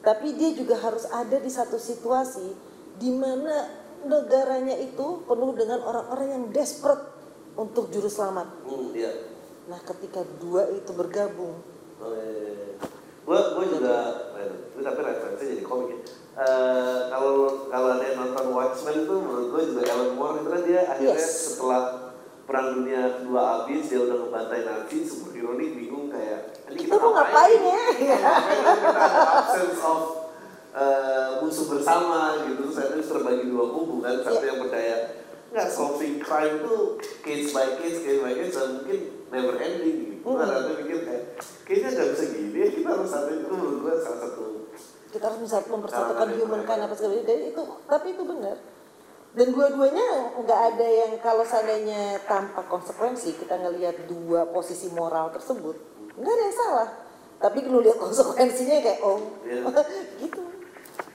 [0.00, 2.56] Tapi dia juga harus ada di satu situasi
[2.96, 3.68] di mana
[4.04, 7.09] negaranya itu penuh dengan orang-orang yang desperate
[7.60, 9.12] untuk juru selamat Hmm, iya.
[9.66, 11.60] Nah, ketika dua itu bergabung,
[11.96, 12.74] Oh, iya, iya, iya.
[13.22, 13.96] Gua, gua juga,
[14.40, 15.98] itu tapi referensi jadi komik ya.
[16.32, 17.34] Eh, kalau
[17.68, 21.14] kalau ada yang nonton Watchmen tuh menurut gua juga Alan Moore itu kan dia akhirnya
[21.14, 21.52] Yes.
[21.52, 21.82] setelah
[22.42, 27.12] perang dunia kedua habis dia udah ngebantai Nazi superhero ini bingung kayak ini kita mau
[27.12, 27.82] ngapain ya?
[27.92, 27.96] Kan
[28.74, 30.00] kita ada absence of
[30.72, 34.48] eh, musuh bersama gitu terus akhirnya terbagi dua kubu kan satu Iya.
[34.48, 34.96] yang berdaya
[35.50, 36.94] nggak solving crime tuh
[37.26, 39.00] case by case case by case dan mungkin
[39.34, 40.22] never ending gitu.
[40.22, 40.34] Mm.
[40.36, 41.24] gue rata pikir kayak
[41.66, 44.42] kayaknya nggak bisa gini ya kita harus satu itu menurut gue salah satu
[45.10, 47.34] kita harus bisa mempersatukan human kind apa segala macam.
[47.42, 48.56] itu tapi itu benar.
[49.30, 50.06] Dan dua-duanya
[50.42, 55.74] nggak ada yang kalau seandainya tanpa konsekuensi kita ngelihat dua posisi moral tersebut
[56.14, 56.88] nggak ada yang salah.
[57.42, 59.66] Tapi kalau lihat konsekuensinya kayak oh Iya.
[60.22, 60.59] gitu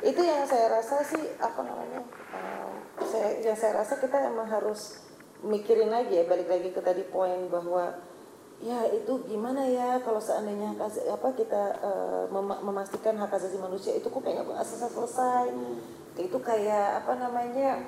[0.04, 2.02] itu yang saya rasa sih apa namanya
[2.36, 2.72] eh,
[3.06, 5.06] saya yang saya rasa kita emang harus
[5.46, 7.96] mikirin lagi ya balik lagi ke tadi poin bahwa
[8.64, 10.74] ya itu gimana ya kalau seandainya
[11.12, 11.76] apa kita
[12.32, 14.96] mema- memastikan hak asasi manusia itu kok kayaknya nggak selesai.
[14.96, 15.46] Selesai
[16.16, 17.84] itu kayak apa namanya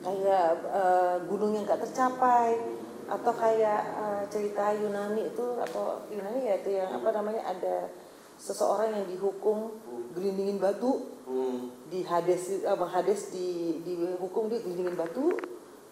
[0.00, 2.56] kayak eh, gunung yang gak tercapai
[3.04, 7.92] atau kayak eh, cerita Yunani itu atau Yunani ya itu yang apa namanya ada
[8.40, 9.76] seseorang yang dihukum
[10.16, 15.36] gelindingin batu hmm, di Hades apa Hades di dihukum dia gelindingin batu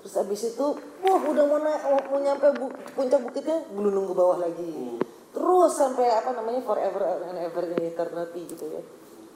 [0.01, 0.67] terus abis itu
[1.05, 4.97] wah udah mau naik mau, nyampe bu- puncak bukitnya gelundung ke bawah lagi.
[5.35, 8.83] Terus sampai apa namanya forever and ever in eternity gitu ya.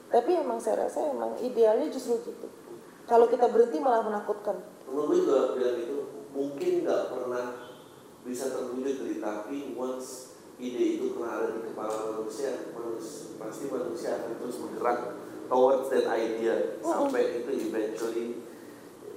[0.09, 2.47] Tapi emang saya rasa emang idealnya justru gitu.
[3.05, 4.55] Kalau kita berhenti malah menakutkan.
[4.87, 5.97] Menurut gue juga bilang itu
[6.31, 7.45] mungkin nggak pernah
[8.23, 14.09] bisa terwujud dari tapi once ide itu pernah ada di kepala manusia manusia pasti manusia
[14.15, 14.97] akan terus bergerak
[15.45, 16.55] towards that idea.
[16.79, 18.27] Sampai itu eventually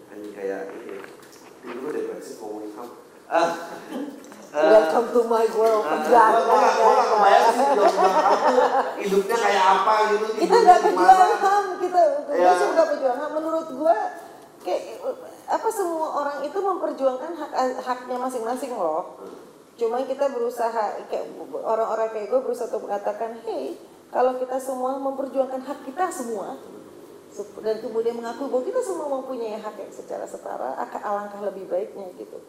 [0.08, 0.62] hanya kayak
[1.62, 2.88] ini gue depresi ngomongin ham
[3.26, 3.50] ah.
[4.56, 8.62] Welcome to my world nggak- gua nggak enggak, kebayang sih bang kamu.
[8.96, 10.80] Hidupnya kayak apa gitu kita gimana.
[10.80, 12.00] pejuang ham kita
[12.32, 12.50] Ya.
[12.56, 13.96] Nggak pejuang ham menurut gua
[14.64, 14.82] kayak
[15.46, 17.52] apa semua orang itu memperjuangkan hak
[17.84, 19.20] haknya masing-masing loh
[19.76, 23.76] cuma kita berusaha kayak orang-orang kayak gue berusaha untuk mengatakan hey
[24.08, 26.56] kalau kita semua memperjuangkan hak kita semua
[27.60, 32.08] dan kemudian mengakui bahwa kita semua mempunyai hak yang secara setara akan alangkah lebih baiknya
[32.16, 32.40] gitu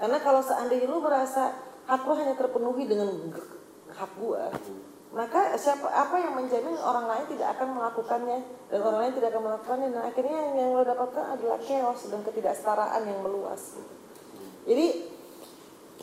[0.00, 1.52] karena kalau seandainya lu merasa
[1.84, 3.12] hak lu hanya terpenuhi dengan
[3.92, 4.48] hak gua
[5.12, 8.38] maka siapa apa yang menjamin orang lain tidak akan melakukannya
[8.72, 12.24] dan orang lain tidak akan melakukannya dan akhirnya yang, yang lo dapatkan adalah chaos dan
[12.24, 13.92] ketidaksetaraan yang meluas gitu.
[14.64, 15.11] jadi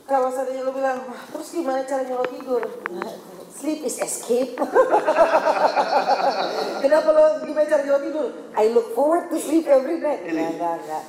[0.10, 3.14] kalau seandainya lo bilang terus gimana caranya lo tidur nah,
[3.50, 4.56] sleep is escape.
[6.80, 8.28] Kenapa lo gimana cara jawab tidur?
[8.56, 10.24] I look forward to sleep every night.
[10.24, 11.04] Enggak, enggak, enggak.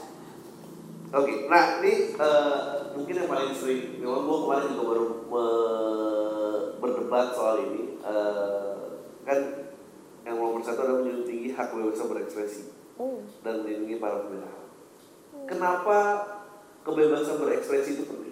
[1.11, 2.59] Oke, nah ini eh,
[2.95, 7.99] mungkin yang paling sering, memang gue kemarin juga baru me- berdebat soal ini.
[7.99, 8.75] Eh,
[9.23, 9.39] kan
[10.23, 12.63] yang nomor satu adalah menjunjung tinggi hak kebebasan berekspresi
[12.95, 13.25] Hmm.
[13.41, 14.69] dan melindungi para pembela HAM.
[15.47, 15.99] Kenapa
[16.83, 18.30] kebebasan berekspresi itu penting?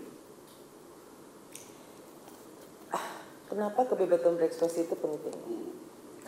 [3.48, 5.36] Kenapa kebebasan berekspresi itu penting?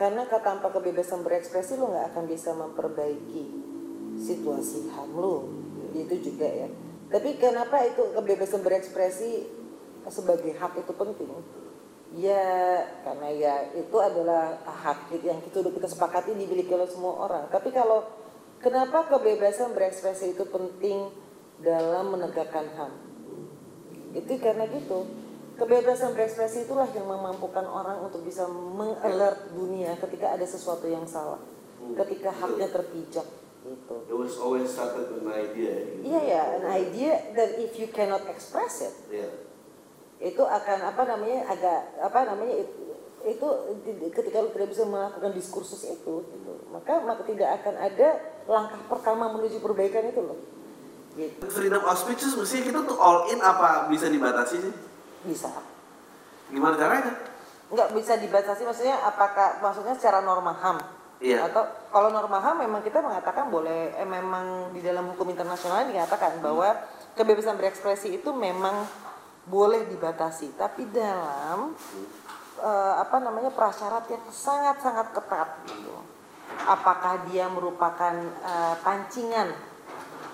[0.00, 3.44] Karena ka- tanpa kebebasan berekspresi lo nggak akan bisa memperbaiki
[4.16, 5.44] situasi ham lo.
[5.92, 6.68] Itu juga ya.
[7.12, 9.44] Tapi kenapa itu kebebasan berekspresi
[10.08, 11.28] sebagai hak itu penting?
[12.16, 17.44] Ya karena ya itu adalah hak yang kita udah kita sepakati dimiliki oleh semua orang.
[17.52, 18.08] Tapi kalau
[18.64, 21.12] kenapa kebebasan berekspresi itu penting
[21.60, 22.92] dalam menegakkan HAM?
[24.16, 25.19] Itu karena gitu.
[25.60, 31.36] Kebebasan berekspresi itulah yang memampukan orang untuk bisa mengalert dunia ketika ada sesuatu yang salah.
[32.00, 33.28] Ketika haknya terpijak
[33.60, 33.94] gitu.
[34.08, 35.72] It was always started with an idea.
[35.84, 36.00] Gitu.
[36.08, 39.28] Iya ya, an idea that if you cannot express it, Iya.
[40.20, 42.80] itu akan apa namanya agak apa namanya itu,
[43.28, 43.46] itu
[44.16, 48.08] ketika lu tidak bisa melakukan diskursus itu gitu, maka maka tidak akan ada
[48.48, 50.40] langkah pertama menuju perbaikan itu loh.
[51.20, 51.42] Gitu.
[51.52, 54.74] Freedom of speech itu mestinya kita tuh all in apa bisa dibatasi sih?
[55.24, 55.50] Bisa.
[56.50, 57.30] Gimana caranya?
[57.70, 60.78] nggak bisa dibatasi maksudnya apakah maksudnya secara norma HAM
[61.20, 61.52] Iya.
[61.52, 66.42] atau kalau norma HAM memang kita mengatakan boleh eh, memang di dalam hukum internasional dinyatakan
[66.42, 66.74] bahwa
[67.14, 68.88] kebebasan berekspresi itu memang
[69.46, 71.76] boleh dibatasi tapi dalam
[72.58, 75.94] eh, apa namanya prasyarat yang sangat-sangat ketat gitu.
[76.66, 79.54] Apakah dia merupakan eh, pancingan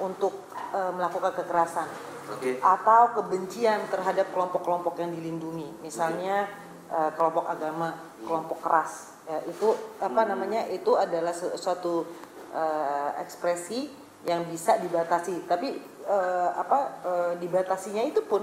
[0.01, 0.33] untuk
[0.72, 2.59] eh, melakukan kekerasan Oke.
[2.59, 6.51] atau kebencian terhadap kelompok-kelompok yang dilindungi, misalnya
[6.91, 7.95] eh, kelompok agama,
[8.27, 9.71] kelompok keras, ya, itu
[10.03, 12.03] apa namanya itu adalah su- suatu
[12.51, 13.87] eh, ekspresi
[14.27, 18.43] yang bisa dibatasi, tapi eh, apa eh, dibatasinya itu pun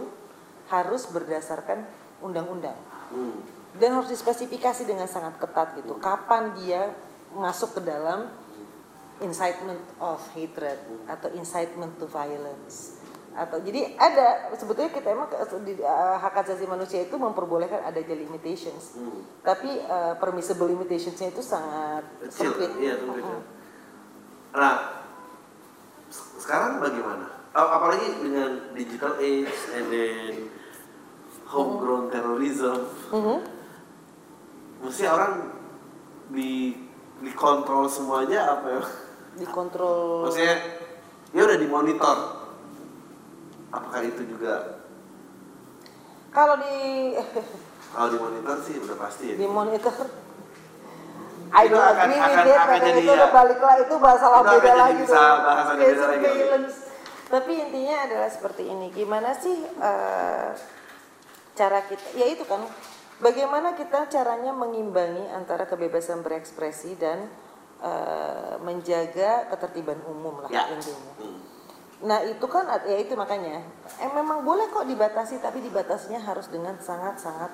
[0.71, 1.83] harus berdasarkan
[2.23, 2.77] undang-undang.
[3.13, 3.35] Hmm.
[3.77, 5.97] dan harus dispesifikasi dengan sangat ketat gitu.
[5.97, 6.93] Kapan dia
[7.33, 8.29] masuk ke dalam
[9.21, 12.97] incitement of hatred atau incitement to violence
[13.33, 15.25] atau jadi ada sebetulnya kita emang
[15.59, 19.25] di uh, hak asasi manusia itu memperbolehkan ada limitations Hmm.
[19.41, 22.53] tapi uh, permissible limitationsnya itu sangat Kecil.
[22.53, 23.21] sempit Iya, sempit.
[23.21, 23.41] Mm-mm.
[24.53, 24.75] Nah,
[26.07, 27.25] se- sekarang bagaimana?
[27.51, 30.33] Ap- Apalagi dengan digital age and then
[31.45, 33.37] homegrown terrorism, Mhm.
[34.79, 35.33] mesti orang
[36.29, 36.73] di
[37.19, 38.83] dikontrol semuanya apa ya?
[39.35, 40.55] dikontrol Maksudnya
[41.29, 42.17] dia udah dimonitor.
[43.73, 44.77] Apakah itu juga
[46.29, 47.13] kalau di
[47.93, 49.35] kalau dimonitor sih udah pasti ya.
[49.35, 49.93] di monitor
[51.53, 53.15] I don't akan- agree akan- with it, akan karena jadi itu ya.
[53.15, 56.29] udah balik lah itu Itu akan beda lagi bisa Kayak beda lagi.
[57.23, 60.49] Tapi intinya adalah seperti ini, gimana sih eh,
[61.51, 62.61] cara kita, ya itu kan,
[63.19, 67.29] bagaimana kita caranya mengimbangi antara kebebasan berekspresi dan
[67.79, 70.69] eh, menjaga ketertiban umum lah Ya.
[70.69, 71.13] intinya.
[71.19, 71.41] Hmm.
[72.03, 73.63] Nah itu kan ya itu makanya
[74.03, 77.51] eh, memang boleh kok dibatasi tapi dibatasinya harus dengan sangat-sangat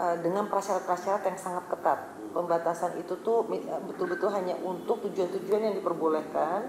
[0.00, 2.00] eh, dengan prasyarat-prasyarat yang sangat ketat.
[2.32, 6.60] Pembatasan itu tuh eh, betul-betul hanya untuk tujuan-tujuan yang diperbolehkan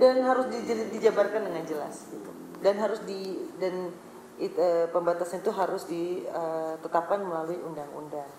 [0.00, 0.64] dan harus di-
[0.96, 2.32] dijabarkan dengan jelas gitu.
[2.64, 3.92] Dan harus di dan
[4.40, 8.32] it- eh, pembatasan itu harus ditetapkan melalui undang-undang.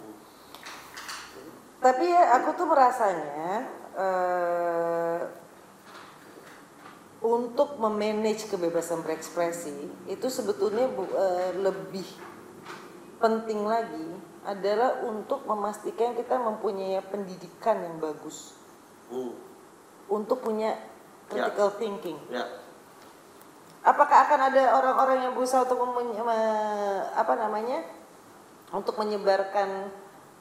[1.82, 3.66] Tapi ya aku tuh merasanya
[7.22, 12.06] untuk memanage kebebasan berekspresi itu sebetulnya eh, lebih
[13.22, 14.10] penting lagi
[14.42, 18.58] adalah untuk memastikan kita mempunyai pendidikan yang bagus
[19.12, 19.36] Hmm.
[20.08, 20.74] untuk punya
[21.28, 22.16] critical thinking.
[22.32, 22.48] Ya.
[23.84, 27.84] Apakah akan ada orang-orang yang berusaha untuk me- apa namanya
[28.72, 29.92] untuk menyebarkan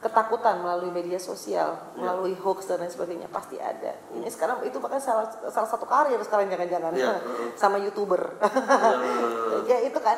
[0.01, 4.01] ketakutan melalui media sosial, melalui hoax dan lain sebagainya pasti ada.
[4.17, 7.21] Ini sekarang itu bahkan salah salah satu karir sekarang jangan-jangan Iya.
[7.61, 8.41] sama youtuber.
[9.71, 10.17] ya itu kan.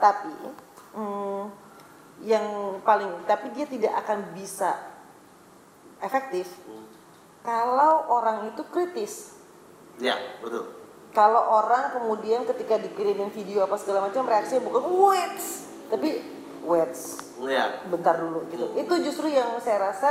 [0.00, 0.32] Tapi
[0.96, 1.44] hmm,
[2.24, 2.46] yang
[2.80, 4.80] paling tapi dia tidak akan bisa
[6.00, 6.48] efektif
[7.42, 9.34] kalau orang itu kritis.
[9.98, 10.72] Ya, betul.
[11.12, 15.36] Kalau orang kemudian ketika dikirimin video apa segala macam reaksinya bukan wait,
[15.92, 16.24] tapi
[16.64, 16.96] wait,
[17.44, 17.82] Ya.
[17.86, 18.66] bentar dulu gitu.
[18.74, 20.10] Itu justru yang saya rasa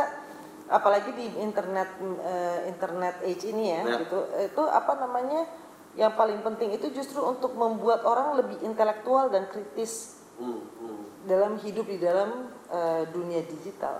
[0.67, 1.87] apalagi di internet
[2.19, 3.95] eh, internet age ini ya, Ya.
[3.99, 4.19] gitu.
[4.37, 5.47] Itu apa namanya?
[5.91, 11.27] Yang paling penting itu justru untuk membuat orang lebih intelektual dan kritis Hmm, hmm.
[11.27, 13.99] dalam hidup di dalam eh, dunia digital.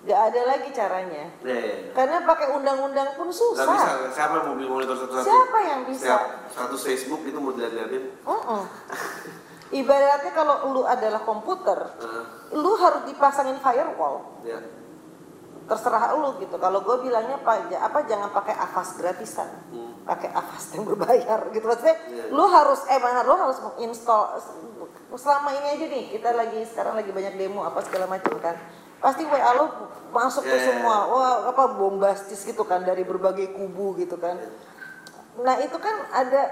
[0.00, 1.28] Gak ada lagi caranya.
[1.44, 1.92] Ya, ya, ya.
[1.92, 3.68] Karena pakai undang-undang pun Gak susah.
[3.68, 5.28] bisa, siapa yang mau beli monitor satu-satu?
[5.28, 6.04] Siapa yang bisa?
[6.08, 8.04] Setiap status Facebook itu mau dilihat-lihatin.
[8.24, 8.62] Mm-mm.
[9.70, 14.42] Ibaratnya kalau lu adalah komputer, Eh, lu harus dipasangin firewall.
[14.42, 14.58] ya.
[15.64, 16.58] Terserah lu gitu.
[16.58, 20.02] Kalau gue bilangnya apa, apa jangan pakai Avast gratisan, Hmm.
[20.02, 21.62] pakai Avast yang berbayar gitu.
[21.62, 22.24] Maksudnya Iya.
[22.28, 24.42] lu harus emang lu harus menginstall
[25.12, 28.54] selama ini aja nih kita lagi sekarang lagi banyak demo apa segala macam kan
[28.98, 29.66] pasti WA lu
[30.08, 34.38] masuk tuh Iya, iya, semua wah apa bombastis gitu kan dari berbagai kubu gitu kan
[35.40, 36.46] nah itu kan ada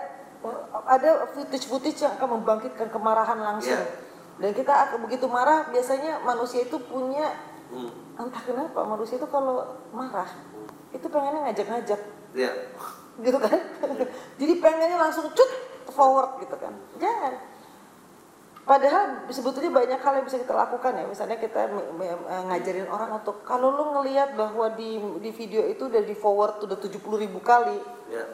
[0.87, 3.87] ada footage-footage yang akan membangkitkan kemarahan langsung Iya.
[4.39, 7.27] dan kita akan begitu marah biasanya manusia itu punya
[7.69, 7.93] Hmm.
[8.17, 9.61] entah kenapa manusia itu kalau
[9.93, 10.25] marah
[10.89, 12.01] itu pengennya ngajak-ngajak
[12.33, 12.49] Ya.
[13.21, 13.61] gitu kan
[14.41, 15.51] jadi pengennya langsung cut
[15.93, 17.37] forward gitu kan jangan
[18.65, 21.73] padahal sebetulnya banyak hal yang bisa kita lakukan ya misalnya kita
[22.49, 26.77] ngajarin orang untuk kalau lu ngelihat bahwa di di video itu udah di forward udah
[26.77, 28.25] 70 ribu kali Ya.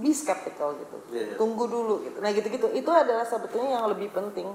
[0.00, 0.96] Be skeptical gitu.
[1.12, 1.36] Iya, iya.
[1.36, 2.18] tunggu dulu gitu.
[2.20, 4.52] Nah gitu gitu itu adalah sebetulnya yang lebih penting.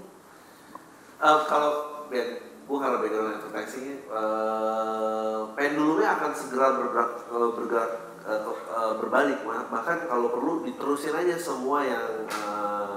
[1.24, 7.92] Eh, kalau ya, gue karena background advertising, eh pengen dulunya akan segera bergerak, eh, bergerak
[8.24, 12.96] eh, eh, berbalik, Bah- bahkan kalau perlu diterusin aja semua yang eh,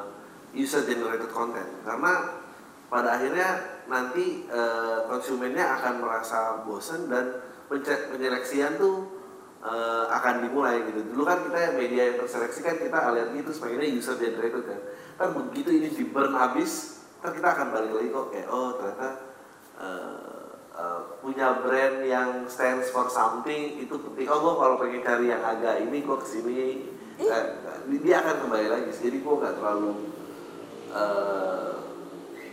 [0.58, 2.42] user generated content, karena
[2.86, 9.15] pada akhirnya nanti eh, konsumennya akan merasa bosen dan penyeleksian tuh
[9.64, 11.00] eh, akan dimulai gitu.
[11.12, 14.80] Dulu kan kita media yang terseleksi kan kita alergi itu sebagai user generated kan.
[15.16, 19.08] Kan begitu ini di burn habis, kan kita akan balik lagi kok kayak oh ternyata
[19.80, 24.26] eh, eh, punya brand yang stands for something itu penting.
[24.28, 26.54] Oh gue kalau pengen cari yang agak ini gue ke sini.
[27.16, 27.44] Eh,
[28.04, 28.90] dia akan kembali lagi.
[28.92, 29.92] Jadi gue gak terlalu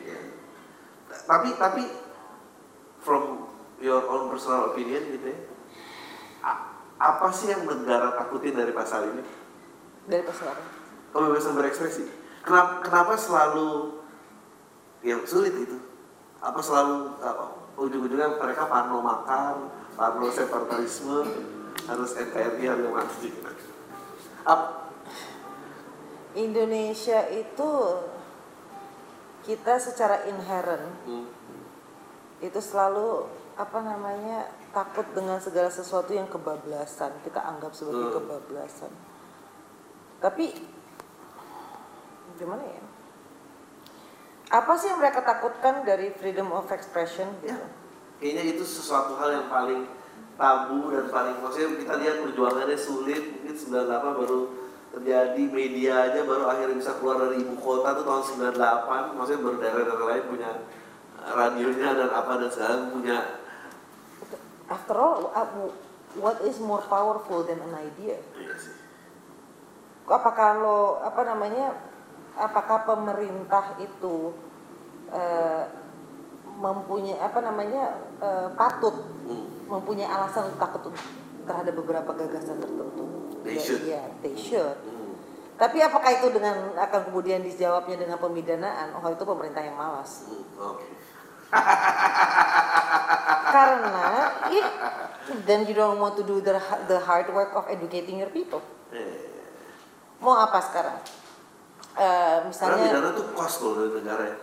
[0.04, 0.20] ya.
[1.24, 1.84] tapi tapi
[3.00, 3.48] from
[3.80, 5.53] your own personal opinion gitu ya
[7.04, 9.24] apa sih yang negara takutin dari pasal ini?
[10.08, 12.04] Dari pasaran kebebasan berekspresi.
[12.42, 14.02] Kenapa kenapa selalu
[15.06, 15.78] yang sulit itu?
[16.42, 17.46] Apa selalu apa,
[17.80, 19.56] ujung-ujungnya mereka parno makar
[19.96, 21.24] parno separatisme
[21.88, 23.30] harus NKRI harus mati
[26.34, 27.72] Indonesia itu
[29.46, 31.28] kita secara inherent hmm,
[32.42, 37.14] itu selalu apa namanya takut dengan segala sesuatu yang kebablasan.
[37.22, 38.16] Kita anggap sebagai Hmm.
[38.18, 38.92] kebablasan.
[40.20, 40.46] Tapi
[42.36, 42.82] gimana ya?
[44.54, 47.54] Apa sih yang mereka takutkan dari freedom of expression ya.
[47.54, 47.68] Gitu
[48.24, 49.84] kayaknya itu sesuatu hal yang paling
[50.40, 53.22] tabu dan paling maksudnya kita lihat perjuangannya sulit.
[53.44, 54.42] Mungkin 98 baru
[54.94, 59.58] terjadi media aja baru akhirnya bisa keluar dari ibu kota tuh tahun 98 maksudnya baru
[59.58, 60.52] daerah-daerah lain punya
[61.34, 63.18] radionya dan apa dan sekarang punya
[64.84, 65.48] after all uh,
[66.19, 68.76] what is more powerful than an idea iya sih
[70.04, 71.72] apakah lo apa namanya
[72.36, 74.36] apakah pemerintah itu
[75.10, 75.63] eh,
[76.54, 77.84] mempunyai apa namanya
[78.19, 79.48] eh, patut Hmm.
[79.72, 80.91] mempunyai alasan untuk takut
[81.48, 83.08] terhadap beberapa gagasan tertentu
[83.48, 83.82] They Ya, should.
[83.88, 85.15] iya, they should Hmm.
[85.56, 90.43] tapi apakah itu dengan akan kemudian dijawabnya dengan pemidanaan oh itu pemerintah yang malas Hmm.
[90.76, 90.84] oke
[93.54, 94.10] karena
[94.50, 94.68] it,
[95.46, 96.58] then you don't want to do the
[96.89, 98.62] the hard work of educating your people.
[98.94, 99.32] Eh.
[100.24, 100.98] mau apa sekarang?
[101.94, 104.38] Karena misalnya pidana tuh cost loh dari negara ya.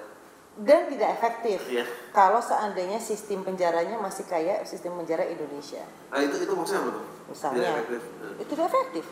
[0.60, 1.58] Dan tidak efektif.
[1.72, 1.84] Iya.
[2.12, 5.82] kalau seandainya sistem penjaranya masih kayak sistem penjara Indonesia.
[6.12, 7.04] Nah itu itu maksudnya apa tuh?
[7.32, 7.58] Misalnya.
[7.58, 8.02] Tidak efektif.
[8.02, 8.34] Eh.
[8.44, 9.04] itu tidak efektif.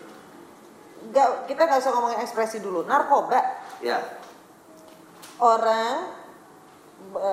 [1.09, 2.81] Nggak kita nggak usah ngomongin ekspresi dulu.
[2.85, 3.41] Narkoba.
[3.81, 3.99] Ya.
[5.39, 6.18] Orang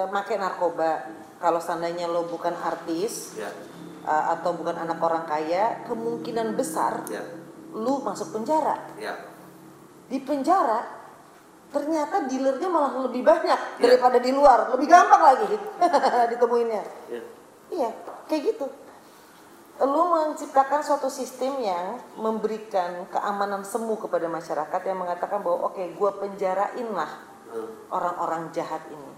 [0.10, 1.06] make narkoba
[1.38, 3.51] kalau seandainya lo bukan artis ya
[4.01, 7.21] e, atau bukan anak orang kaya kemungkinan besar ya
[7.75, 9.13] lu masuk penjara ya
[10.08, 10.86] di penjara
[11.69, 13.84] ternyata dealernya malah lebih banyak Iya.
[13.84, 15.45] daripada di luar lebih gampang lagi
[16.32, 17.21] ditemuinnya ya
[17.65, 17.89] Iya,
[18.30, 18.69] kayak gitu.
[19.82, 26.13] Lu menciptakan suatu sistem yang memberikan keamanan semu kepada masyarakat yang mengatakan bahwa oke, gua
[26.15, 27.10] penjarain lah
[27.45, 27.65] Hmm.
[27.89, 29.12] orang-orang jahat ini.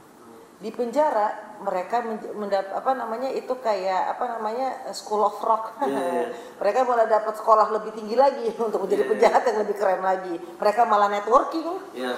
[0.57, 5.77] Di penjara mereka menj- mendap apa namanya itu kayak apa namanya school of rock.
[5.81, 6.25] Iya, iya.
[6.61, 9.13] mereka malah dapat sekolah lebih tinggi lagi untuk menjadi Iya, iya.
[9.13, 10.33] penjahat yang lebih keren lagi.
[10.57, 11.67] Mereka malah networking.
[11.93, 12.09] ya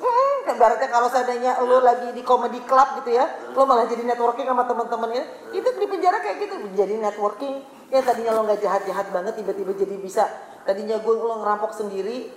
[0.00, 4.46] Hmm, ibaratnya kalau seandainya lo lagi di comedy club gitu ya, lo malah jadi networking
[4.46, 5.50] sama teman-temannya.
[5.50, 7.62] Itu di penjara kayak gitu, jadi networking.
[7.90, 10.24] Ya tadinya lo nggak jahat-jahat banget, tiba-tiba jadi bisa.
[10.62, 12.30] Tadinya gue lo ngerampok sendiri,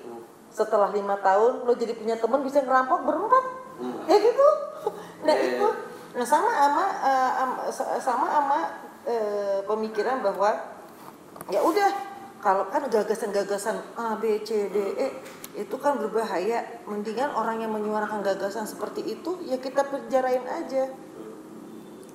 [0.50, 3.44] setelah lima tahun lo jadi punya teman bisa ngerampok berempat.
[3.76, 4.02] Hmm.
[4.06, 4.48] Ya gitu.
[5.24, 5.68] Nah itu,
[6.20, 6.86] nah sama ama,
[7.40, 8.60] am- sa- sama ama
[9.08, 10.52] eh, pemikiran bahwa
[11.48, 11.90] ya udah
[12.44, 15.08] kalau kan gagasan-gagasan A B C D E
[15.56, 16.84] itu kan berbahaya.
[16.84, 20.92] Mendingan orang yang menyuarakan gagasan seperti itu ya kita penjarain aja.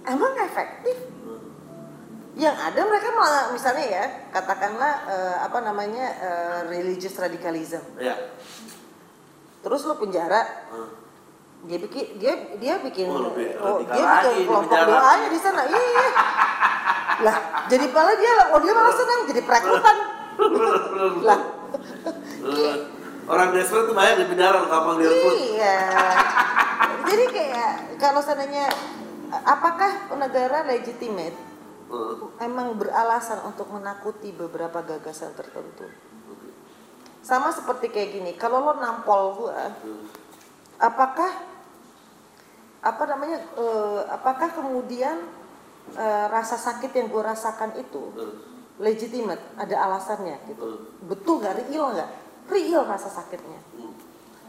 [0.04, 0.96] Emang efektif?
[2.38, 7.82] Yang ada mereka malah misalnya ya katakanlah eh, apa namanya eh, religious radicalism.
[7.96, 8.14] Ya.
[9.64, 11.07] Terus lo penjara Hmm.
[11.66, 15.62] Dia bikin dia dia bikin Oh, lebih oh, dia bikin kelompok doanya di sana.
[15.66, 16.08] Iya
[17.18, 17.36] lah
[17.66, 19.96] jadi malah dia oh dia malah senang jadi perekrutan.
[21.26, 21.40] Lah.
[22.46, 22.76] Eh,
[23.26, 25.34] Orang desperate tuh banyak di penjara gampang direkrut.
[25.36, 25.78] iya.
[27.10, 28.70] Jadi kayak kalau seandainya
[29.42, 31.34] apakah negara legitimate?
[31.88, 32.14] Eh,
[32.46, 35.90] emang beralasan untuk menakuti beberapa gagasan tertentu?
[37.20, 39.74] Sama seperti kayak gini kalau lo nampol gua
[40.78, 41.30] apakah
[42.78, 45.18] apa namanya eh, apakah kemudian
[45.94, 48.14] eh, rasa sakit yang gue rasakan itu
[48.78, 49.42] legitimate?
[49.58, 50.86] Ada alasannya gitu.
[51.04, 51.42] Betul.
[51.42, 51.54] Nggak?
[51.66, 52.10] Real nggak?
[52.48, 53.60] Real rasa sakitnya.
[53.76, 53.92] Hmm,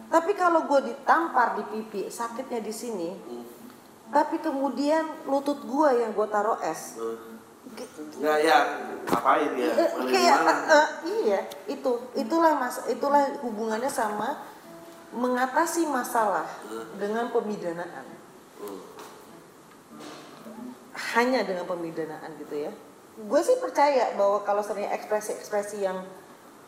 [0.10, 3.46] tapi kalau gue ditampar di pipi sakitnya di sini hmm,
[4.10, 7.18] tapi kemudian lutut gue yang gue taruh es eh.
[8.18, 8.58] Nggak ya,
[9.06, 9.72] ngapain ya?
[9.78, 10.38] Mana kayak
[10.74, 10.88] eh,
[11.22, 14.42] iya itu itulah mas itulah hubungannya sama
[15.14, 16.46] mengatasi masalah
[16.98, 18.06] dengan pemidanaan.
[21.18, 22.72] Hanya dengan pemidanaan gitu ya.
[23.20, 26.06] Gue sih percaya bahwa kalau sebenarnya ekspresi-ekspresi yang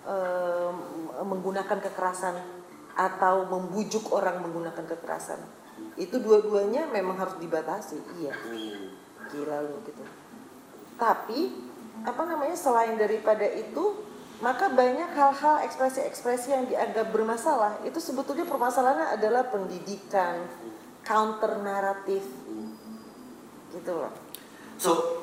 [0.04, 0.76] em,
[1.24, 2.36] menggunakan kekerasan
[2.98, 5.40] atau membujuk orang menggunakan kekerasan
[5.96, 7.98] itu dua-duanya memang harus dibatasi.
[8.20, 8.34] Iya.
[9.32, 10.04] Gila lu gitu.
[11.00, 11.40] Tapi
[12.02, 14.11] apa namanya selain daripada itu
[14.42, 20.42] maka banyak hal-hal ekspresi-ekspresi yang dianggap bermasalah itu sebetulnya permasalahannya adalah pendidikan
[21.02, 22.26] counter naratif.
[23.72, 24.12] Gitu loh.
[24.76, 25.22] So,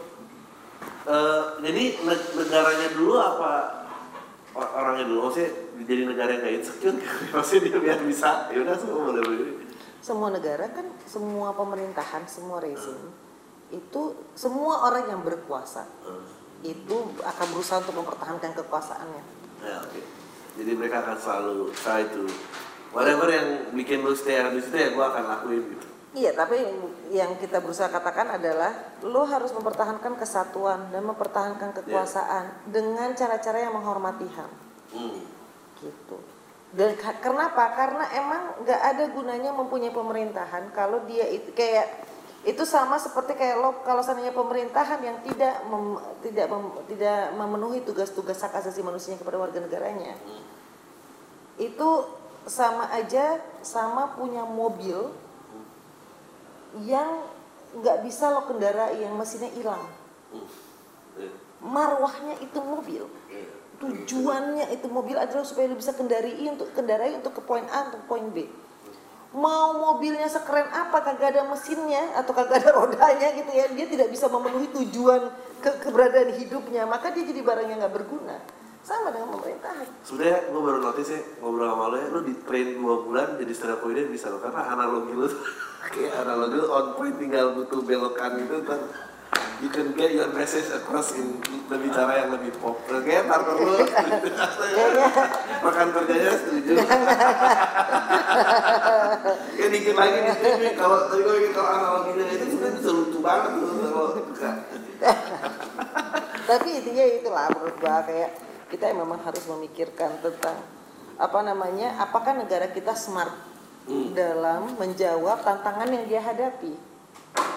[1.04, 3.52] eh, jadi ne- negaranya dulu apa
[4.54, 5.28] or- orangnya dulu?
[5.28, 5.50] Maksudnya
[5.82, 6.96] jadi negara yang kayak insecure,
[7.34, 9.52] maksudnya dia biar bisa, ya udah semua boleh begini.
[9.98, 12.96] semua negara kan semua pemerintahan semua rezim
[13.68, 14.02] itu
[14.32, 15.84] semua orang yang berkuasa.
[15.84, 16.22] Eh,
[16.66, 19.22] itu akan berusaha untuk mempertahankan kekuasaannya
[19.58, 20.00] Ya oke.
[20.58, 22.26] Jadi mereka akan selalu try to
[22.90, 25.86] whatever yang bikin lu stay di situ ya gue akan lakuin gitu.
[26.18, 26.56] Iya, tapi
[27.12, 28.72] yang kita berusaha katakan adalah
[29.04, 34.50] lo harus mempertahankan kesatuan dan mempertahankan kekuasaan dengan cara-cara yang menghormati HAM,
[34.96, 35.20] Hmm.
[35.84, 36.16] gitu.
[36.72, 37.76] Dan kenapa?
[37.76, 41.86] Karena emang nggak ada gunanya mempunyai pemerintahan kalau dia itu kayak
[42.38, 47.82] itu sama seperti kayak lo kalau seandainya pemerintahan yang tidak mem- tidak mem- tidak memenuhi
[47.82, 50.14] tugas-tugas hak asasi manusia kepada warga negaranya
[51.56, 51.90] itu
[52.46, 55.10] sama aja sama punya mobil
[56.78, 57.26] yang
[57.74, 59.82] nggak bisa lo kendarai yang mesinnya hilang
[60.28, 60.44] Hmm.
[61.16, 61.32] Ya.
[61.58, 63.48] marwahnya itu mobil Ya.
[63.78, 68.04] tujuannya itu mobil adalah supaya lo bisa kendarai untuk kendarai untuk ke poin A untuk
[68.06, 68.44] poin B
[69.36, 74.08] mau mobilnya sekeren apa kagak ada mesinnya atau kagak ada rodanya gitu ya dia tidak
[74.08, 75.28] bisa memenuhi tujuan
[75.60, 78.40] ke keberadaan hidupnya maka dia jadi barang yang nggak berguna.
[78.78, 79.84] Sama dengan pemerintahan.
[80.00, 83.52] Sebenarnya gue baru notice ya ngobrol sama lo ya, lo di train dua bulan jadi
[83.76, 85.28] up comedian bisa lo karena analogi lo
[85.92, 88.80] kayak analogi lo on point tinggal butuh belokan itu kan
[89.58, 92.78] you can get your message across in lebih cara yang lebih pop.
[92.86, 93.76] Kayak partner lo
[95.66, 96.72] makan kerjanya setuju.
[99.58, 100.18] ya dikit lagi
[100.62, 104.08] di kalau tadi gue bikin kalau analoginya itu sebenarnya lucu banget tuh kalau
[106.48, 108.30] tapi intinya itulah menurut gua kayak
[108.72, 110.56] kita memang harus memikirkan tentang
[111.20, 113.32] apa namanya apakah negara kita smart
[114.16, 116.72] dalam menjawab tantangan yang dia hadapi?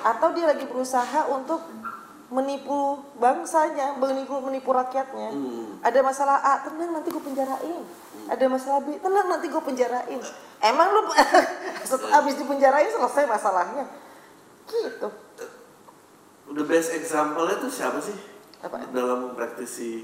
[0.01, 1.61] Atau dia lagi berusaha untuk
[2.31, 5.83] menipu bangsanya menipu menipu rakyatnya Hmm.
[5.83, 7.83] ada masalah A tenang nanti gue penjarain
[8.25, 10.21] ada masalah B tenang nanti gue penjarain
[10.63, 11.01] emang lu
[12.07, 13.85] habis dipenjarain selesai masalahnya
[14.65, 15.09] gitu
[16.51, 18.11] The best example-nya tuh siapa sih?
[18.59, 18.83] Apa?
[18.91, 20.03] Dalam praktisi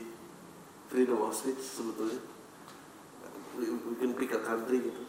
[0.87, 2.23] freedom of speech sebetulnya.
[3.59, 5.01] We, we can pick a country gitu.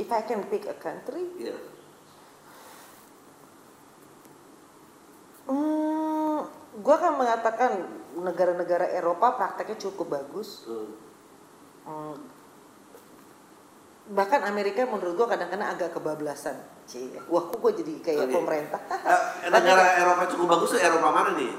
[0.00, 1.52] if I can pick a country Ya.
[6.86, 7.70] Gue akan mengatakan
[8.14, 10.70] negara-negara Eropa prakteknya cukup bagus.
[10.70, 10.94] Hmm.
[11.82, 12.14] Hmm,
[14.06, 16.54] bahkan Amerika menurut gue kadang-kadang agak kebablasan.
[16.86, 18.34] Cie, wah kok gue jadi kayak Oke.
[18.38, 18.78] pemerintah.
[18.86, 21.50] Eh, negara Eropa cukup bagus tuh Eropa mana nih?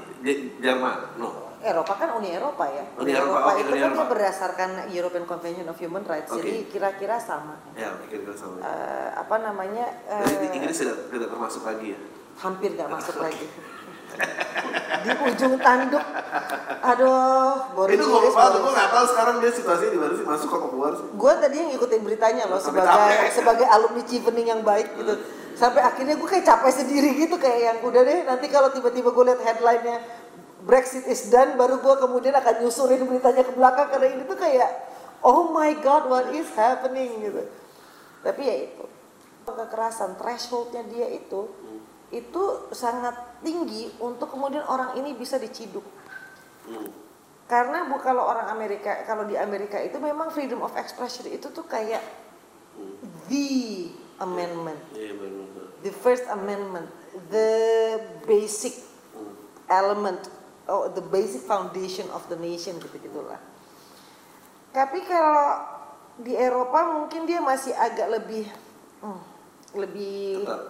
[0.56, 1.20] Jerman?
[1.20, 1.28] No.
[1.60, 2.84] Eropa kan Uni Eropa ya.
[2.96, 4.12] Uni Eropa, oke, itu Uni kan dia Eropa.
[4.16, 6.32] berdasarkan European Convention of Human Rights.
[6.32, 6.40] Oke.
[6.40, 7.60] Jadi kira-kira sama.
[7.76, 8.64] Ya, kira-kira sama.
[8.64, 9.84] Eh, apa namanya?
[10.08, 12.00] eh, di Inggris tidak, tidak termasuk lagi ya?
[12.38, 13.46] hampir nggak masuk lagi.
[14.98, 16.04] Di ujung tanduk.
[16.78, 20.46] Aduh, boring itu gue banget, gue nggak tahu sekarang dia situasinya di mana sih, masuk
[20.48, 21.06] kok keluar sih.
[21.10, 23.30] gue tadi yang ngikutin beritanya loh Sampai sebagai capek.
[23.34, 25.14] sebagai alumni Chevening yang baik gitu
[25.58, 29.24] sampai akhirnya gue kayak capek sendiri gitu kayak yang udah deh nanti kalau tiba-tiba gue
[29.26, 29.98] lihat headline-nya
[30.62, 34.70] Brexit is done baru gue kemudian akan nyusurin beritanya ke belakang karena ini tuh kayak
[35.26, 37.42] oh my god what is happening gitu
[38.22, 38.84] tapi ya itu
[39.48, 41.50] kekerasan thresholdnya dia itu
[42.08, 42.42] itu
[42.72, 45.84] sangat tinggi untuk kemudian orang ini bisa diciduk
[46.64, 46.84] Hmm.
[47.48, 51.64] karena bu kalau orang Amerika kalau di Amerika itu memang freedom of expression itu tuh
[51.64, 52.04] kayak
[53.32, 53.88] the
[54.20, 55.48] amendment Iya benar.
[55.80, 56.92] the first amendment
[57.32, 57.48] the
[58.24, 58.76] basic
[59.16, 59.32] Hmm.
[59.72, 60.28] element
[60.68, 63.40] oh the basic foundation of the nation gitu gitulah
[64.70, 65.64] tapi kalau
[66.20, 68.44] di Eropa mungkin dia masih agak lebih
[69.00, 69.20] hmm,
[69.72, 70.62] lebih Ketat.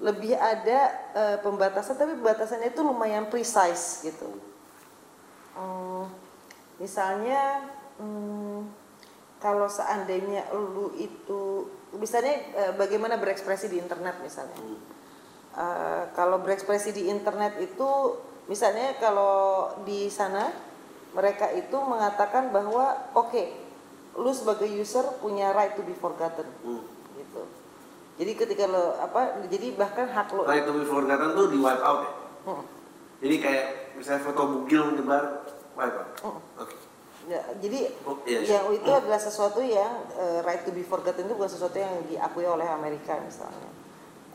[0.00, 0.80] Lebih ada
[1.12, 4.28] eh, pembatasan tapi pembatasannya itu lumayan precise gitu
[5.50, 6.06] Hmm,
[6.78, 8.64] misalnya hmm,
[9.42, 14.78] kalau seandainya lu itu misalnya eh, bagaimana berekspresi di internet misalnya Hmm.
[15.50, 18.14] Eh, kalau berekspresi di internet itu
[18.46, 20.48] misalnya kalau di sana
[21.10, 23.50] mereka itu mengatakan bahwa oke
[24.14, 26.99] lu sebagai user punya right to be forgotten Hmm.
[28.20, 31.80] Jadi ketika lo apa jadi bahkan hak lo Right to be forgotten tuh di wipe
[31.80, 32.12] out ya?
[32.42, 32.64] Hmm.
[33.18, 33.64] Jadi kayak
[33.94, 35.24] misalnya foto bugil menyebar,
[35.72, 36.08] wipe out.
[36.20, 36.40] Hmm.
[36.58, 36.76] Oke.
[37.24, 41.32] Ya, jadi Oh, iya, yang itu adalah sesuatu yang eh, right to be forgotten itu
[41.32, 43.70] bukan sesuatu yang diakui oleh Amerika misalnya.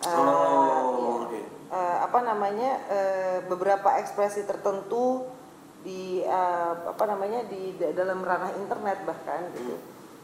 [0.01, 1.25] Eh, Oh, ya.
[1.25, 1.39] oke.
[1.67, 5.25] Eh, apa namanya eh, beberapa ekspresi tertentu
[5.81, 9.77] di eh, apa namanya di da- dalam ranah internet bahkan gitu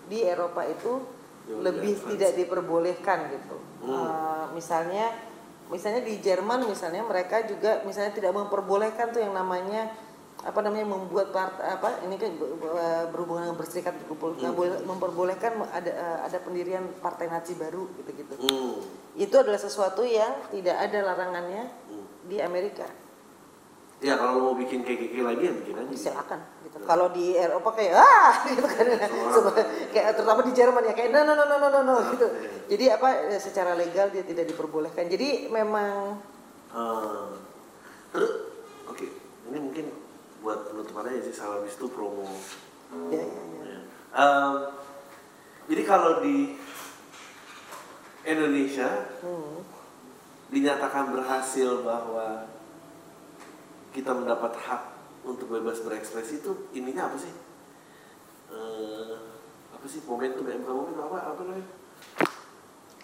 [0.05, 1.01] di Eropa itu
[1.49, 3.57] lebih tidak diperbolehkan gitu.
[3.81, 3.91] Hmm.
[3.91, 5.09] Eh, misalnya
[5.71, 9.87] misalnya di Jerman misalnya mereka juga misalnya tidak memperbolehkan tuh yang namanya
[10.41, 14.77] apa namanya membuat part, apa ini kan ber- ber- berhubungan dengan berserikat berkumpul nggak boleh
[14.83, 18.81] memperbolehkan ada eh, ada pendirian partai Nazi baru gitu-gitu Hmm.
[19.15, 22.05] itu adalah sesuatu yang tidak ada larangannya Hmm.
[22.25, 22.89] di Amerika
[24.01, 25.93] Ya kalau mau bikin KKK lagi ya bikin aja.
[25.93, 28.85] silakan gitu kalau di Eropa kayak ah gitu kan
[29.29, 29.53] Seba-
[29.89, 32.25] kayak terutama di Jerman ya kayak no no no no no no, no gitu
[32.65, 36.17] jadi apa eh, secara legal dia tidak diperbolehkan jadi memang
[38.09, 38.31] terus,
[38.85, 39.05] oke,
[39.47, 39.85] ini mungkin
[40.39, 42.25] buat penutupan aja sih, salah itu promo.
[43.11, 43.63] ya, ya, ya.
[43.67, 43.79] Ya.
[44.11, 44.53] Em,
[45.67, 46.55] jadi kalau di
[48.23, 48.89] Indonesia
[49.19, 49.61] Hmm.
[50.47, 52.47] dinyatakan berhasil bahwa
[53.91, 54.81] kita mendapat hak
[55.21, 57.33] untuk bebas berekspresi itu ininya apa sih?
[58.49, 59.15] Eh,
[59.71, 60.55] apa sih momentum ya?
[60.57, 61.17] Bukan momentum apa?
[61.29, 61.67] Apa namanya?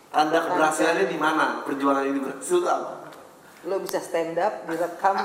[0.07, 1.45] Tanda keberhasilannya di mana?
[1.61, 2.93] Perjuangan ini berhasil itu apa?
[3.67, 5.17] lo bisa stand up direkam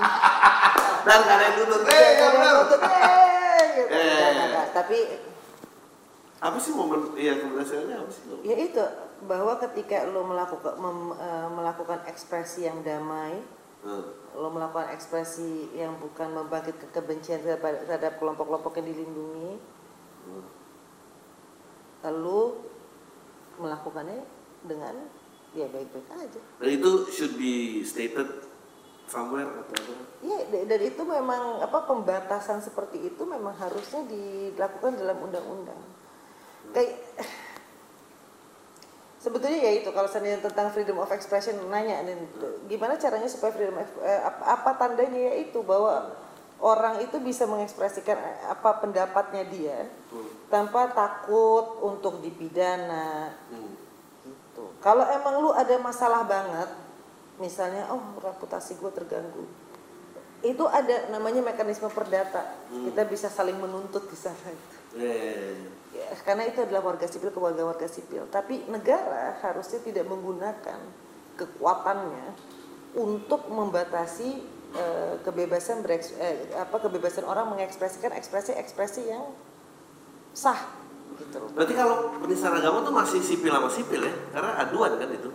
[1.06, 1.80] Dan gak ada yang nuntut.
[1.84, 2.54] Eh, Iya, ya benar.
[2.58, 3.88] "Eh," gitu.
[3.92, 4.66] Eh.
[4.72, 4.98] Tapi
[6.40, 7.14] Apa sih momen?
[7.14, 8.22] Iya keberhasilannya apa sih?
[8.42, 8.82] ya itu
[9.22, 13.38] bahwa ketika lo melakukan mem- eh, melakukan ekspresi yang damai
[13.82, 14.06] Hmm.
[14.32, 19.58] lo melakukan ekspresi yang bukan membangkitkan kebencian terhadap, kelompok-kelompok yang dilindungi
[20.22, 20.46] Hmm.
[22.02, 22.62] lalu
[23.56, 24.22] melakukannya
[24.62, 24.94] dengan
[25.52, 28.26] ya baik-baik aja Dan itu should be stated
[29.04, 29.94] somewhere atau apa?
[30.22, 35.82] ya da- dan itu memang apa pembatasan seperti itu memang harusnya dilakukan dalam undang-undang
[36.70, 37.02] kayak
[39.22, 42.26] sebetulnya ya itu kalau seandainya tentang freedom of expression nanya dan
[42.66, 46.10] gimana caranya supaya freedom of, eh, apa, apa tandanya ya itu bahwa
[46.58, 49.78] orang itu bisa mengekspresikan eh, apa pendapatnya dia
[50.10, 50.26] Hmm.
[50.50, 53.72] tanpa takut untuk dipidana Hmm.
[54.26, 54.64] gitu.
[54.82, 56.68] Kalau emang lu ada masalah banget,
[57.38, 59.46] misalnya oh reputasi gue terganggu,
[60.42, 62.42] itu ada namanya mekanisme perdata.
[62.68, 62.90] Hmm.
[62.90, 64.50] Kita bisa saling menuntut di sana.
[64.50, 65.72] Ya, ya, ya.
[65.92, 68.24] Ya, karena itu adalah warga sipil ke warga warga sipil.
[68.32, 70.80] Tapi negara harusnya tidak menggunakan
[71.36, 72.32] kekuatannya
[72.96, 74.40] untuk membatasi
[74.72, 79.36] eh, kebebasan eh, apa kebebasan orang mengekspresikan ekspresi-ekspresi yang
[80.32, 80.80] sah
[81.20, 81.44] gitu.
[81.52, 84.14] Berarti kalau penistaan agama tuh masih sipil sama sipil ya?
[84.32, 85.30] Karena aduan kan itu.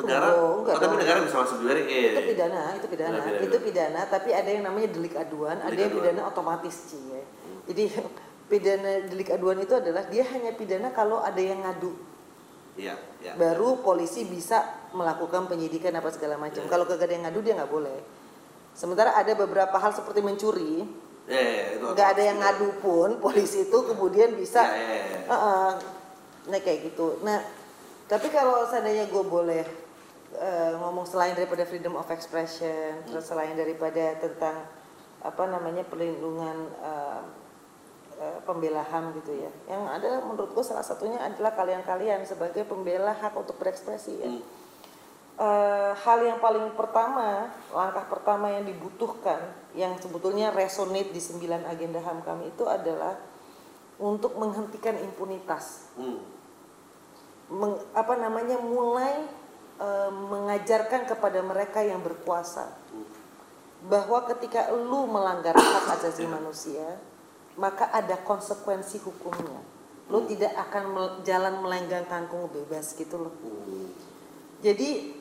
[0.00, 2.12] Negara, Oh, enggak oh, tapi negara bisa masuk juga eh.
[2.12, 3.42] itu pidana itu pidana Nah, pidana.
[3.42, 6.04] itu pidana tapi ada yang namanya delik aduan ada Delik yang aduan.
[6.04, 7.22] pidana otomatis sih ya
[7.66, 7.82] jadi
[8.50, 11.92] pidana delik aduan itu adalah dia hanya pidana kalau ada yang ngadu
[12.78, 13.34] Iya, iya.
[13.34, 16.70] baru polisi bisa melakukan penyidikan apa segala macam Ya.
[16.70, 17.98] kalau kagak ada yang ngadu dia nggak boleh
[18.70, 20.86] Sementara ada beberapa hal seperti mencuri,
[21.26, 25.20] Ya, ya, itu nggak ada yang ngadu pun, polisi itu kemudian bisa Ya, ya, ya.
[25.26, 25.70] Heeh.
[26.46, 27.18] nah kayak gitu.
[27.20, 27.42] Nah,
[28.06, 29.66] tapi kalau seandainya gue boleh
[30.36, 34.66] eh, ngomong selain daripada freedom of expression, terus selain daripada tentang
[35.24, 37.22] apa namanya perlindungan eh,
[38.20, 39.50] eh, pembela HAM gitu ya.
[39.70, 44.28] Yang ada menurut gue salah satunya adalah kalian-kalian sebagai pembela hak untuk berekspresi ya.
[44.28, 44.42] Hmm.
[45.38, 49.38] Eh, hal yang paling pertama, langkah pertama yang dibutuhkan,
[49.78, 53.14] yang sebetulnya resonate di sembilan agenda HAM kami itu adalah
[53.98, 56.22] untuk menghentikan impunitas, Hmm.
[57.48, 59.24] Meng- apa namanya mulai
[59.78, 62.68] eh, mengajarkan kepada mereka yang berkuasa
[63.86, 66.98] bahwa ketika lu melanggar hak asasi manusia,
[67.54, 69.62] maka ada konsekuensi hukumnya.
[70.10, 73.34] Lu tidak akan jalan melenggang kangkung bebas gitu loh.
[73.38, 73.92] Hmm.
[74.64, 75.14] Jadi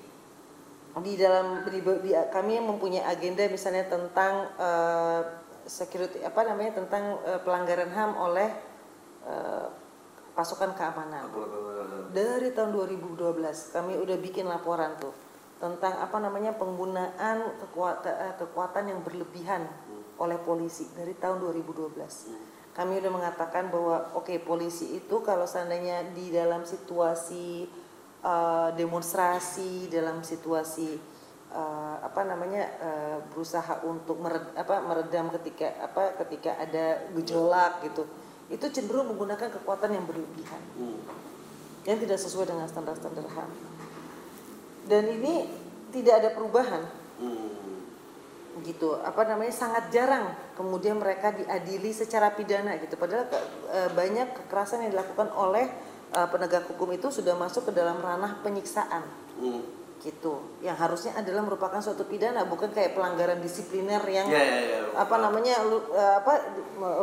[0.97, 5.22] di dalam di, di- kami mempunyai agenda misalnya tentang eh,
[5.70, 8.49] security apa namanya tentang eh, pelanggaran HAM oleh
[9.28, 9.68] eh,
[10.38, 11.33] pasukan keamanan.
[12.13, 15.09] Dari tahun 2012 kami udah bikin laporan tuh
[15.57, 19.65] tentang apa namanya penggunaan kekuatan, kekuatan yang berlebihan
[20.21, 21.97] oleh polisi dari tahun 2012.
[22.77, 27.65] Kami udah mengatakan bahwa oke polisi itu kalau seandainya di dalam situasi
[28.21, 30.89] eh, demonstrasi, dalam situasi
[31.49, 38.05] eh, apa namanya eh, berusaha untuk mered- apa, meredam ketika apa ketika ada gejolak gitu,
[38.48, 41.00] itu cenderung menggunakan kekuatan yang berlebihan Hmm.
[41.84, 43.52] yang tidak sesuai dengan standar-standar HAM.
[44.88, 45.48] Dan ini
[45.91, 46.84] tidak ada perubahan
[47.20, 47.52] Hmm.
[48.64, 48.98] gitu.
[48.98, 52.95] Apa namanya sangat jarang kemudian mereka diadili secara pidana gitu.
[52.95, 55.68] Padahal ke- eh, banyak kekerasan yang dilakukan oleh
[56.08, 59.04] eh, penegak hukum itu sudah masuk ke dalam ranah penyiksaan
[59.36, 59.60] Hmm.
[59.98, 60.62] Gitu.
[60.62, 64.80] Yang harusnya adalah merupakan suatu pidana bukan kayak pelanggaran disipliner yang Ya, ya, ya.
[64.93, 66.34] apa namanya lu, eh, apa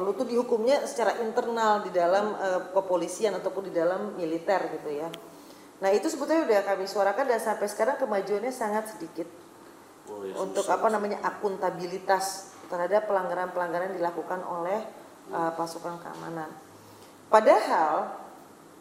[0.03, 5.11] lu tuh dihukumnya secara internal di dalam eh, kepolisian ataupun di dalam militer gitu ya.
[5.83, 9.27] Nah itu sebetulnya udah kami suarakan dan sampai sekarang kemajuannya sangat sedikit
[10.05, 10.77] Oh, ya, untuk susah.
[10.77, 14.85] apa namanya akuntabilitas terhadap pelanggaran-pelanggaran dilakukan oleh
[15.33, 16.53] uh, pasukan keamanan.
[17.33, 18.13] Padahal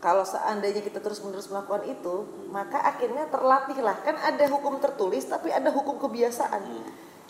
[0.04, 5.72] kalau seandainya kita terus-menerus melakukan itu, maka akhirnya terlatihlah kan ada hukum tertulis tapi ada
[5.72, 6.60] hukum kebiasaan.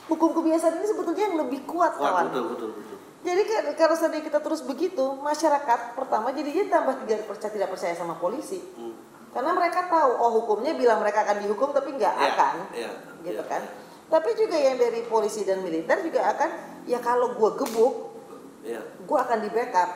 [0.10, 2.34] Hukum kebiasaan ini sebetulnya yang lebih kuat kawan.
[2.34, 2.98] betul, betul, betul.
[3.24, 7.94] Jadi kan kalau seandainya kita terus begitu, masyarakat pertama jadinya tambah tidak percaya tidak percaya
[7.94, 8.60] sama polisi.
[8.74, 8.98] Hmm.
[9.32, 12.90] Karena mereka tahu oh hukumnya bilang mereka akan dihukum tapi nggak Ya, akan, ya,
[13.22, 13.48] gitu ya.
[13.48, 13.62] kan.
[14.10, 16.50] Tapi juga yang dari polisi dan militer juga akan
[16.90, 18.18] ya kalau gua gebuk,
[18.66, 19.90] Ya, gua akan di backup.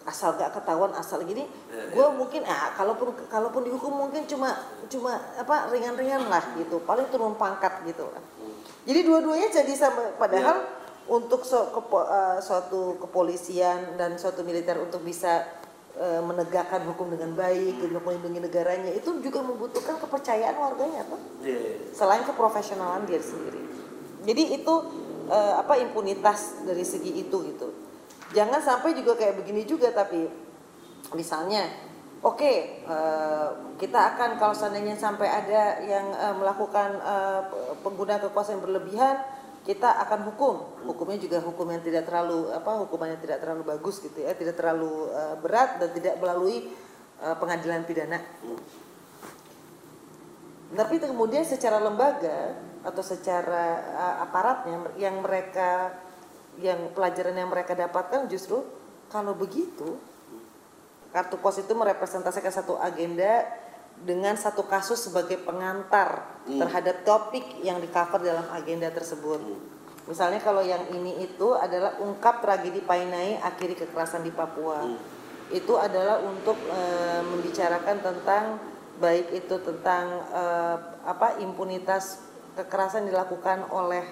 [0.00, 0.08] Ya.
[0.08, 4.56] Asal gak ketahuan asal gini, Ya, gua mungkin ah kalaupun kalaupun dihukum mungkin cuma
[4.88, 8.22] cuma apa ringan-ringan lah gitu, paling turun pangkat gitu lah.
[8.88, 10.64] Jadi dua-duanya jadi sama padahal
[11.04, 15.44] untuk so- kepo- eh, suatu kepolisian dan suatu militer untuk bisa
[15.90, 21.50] eh, menegakkan hukum dengan baik, untuk melindungi negaranya itu juga membutuhkan kepercayaan warganya tuh Ya,
[21.52, 21.72] ya.
[21.92, 23.58] selain keprofesionalan dia sendiri.
[24.24, 24.74] Jadi itu
[25.28, 27.68] eh, apa impunitas dari segi itu gitu.
[28.30, 30.30] Jangan sampai juga kayak begini juga tapi
[31.16, 31.66] misalnya
[32.22, 32.52] oke
[32.86, 33.48] eh,
[33.80, 37.40] kita akan kalau seandainya sampai ada yang eh, melakukan eh,
[37.82, 39.18] pengguna kekuasaan berlebihan
[39.60, 40.54] kita akan hukum.
[40.88, 45.10] Hukumnya juga hukum yang tidak terlalu apa hukumannya tidak terlalu bagus gitu ya tidak terlalu
[45.10, 46.70] eh, berat dan tidak melalui
[47.18, 48.18] eh, pengadilan pidana.
[50.70, 55.92] Tapi kemudian secara lembaga atau secara uh, aparatnya yang mereka
[56.60, 58.62] yang pelajaran yang mereka dapatkan justru
[59.10, 59.98] kalau begitu
[61.10, 63.42] kartu pos itu merepresentasikan satu agenda
[64.00, 69.42] dengan satu kasus sebagai pengantar terhadap topik yang di cover dalam agenda tersebut.
[70.08, 74.88] Misalnya kalau yang ini itu adalah ungkap tragedi Painai akhiri kekerasan di Papua.
[75.52, 78.44] Itu adalah untuk eh, membicarakan tentang
[78.96, 82.24] baik itu tentang eh, apa impunitas
[82.56, 84.02] kekerasan dilakukan oleh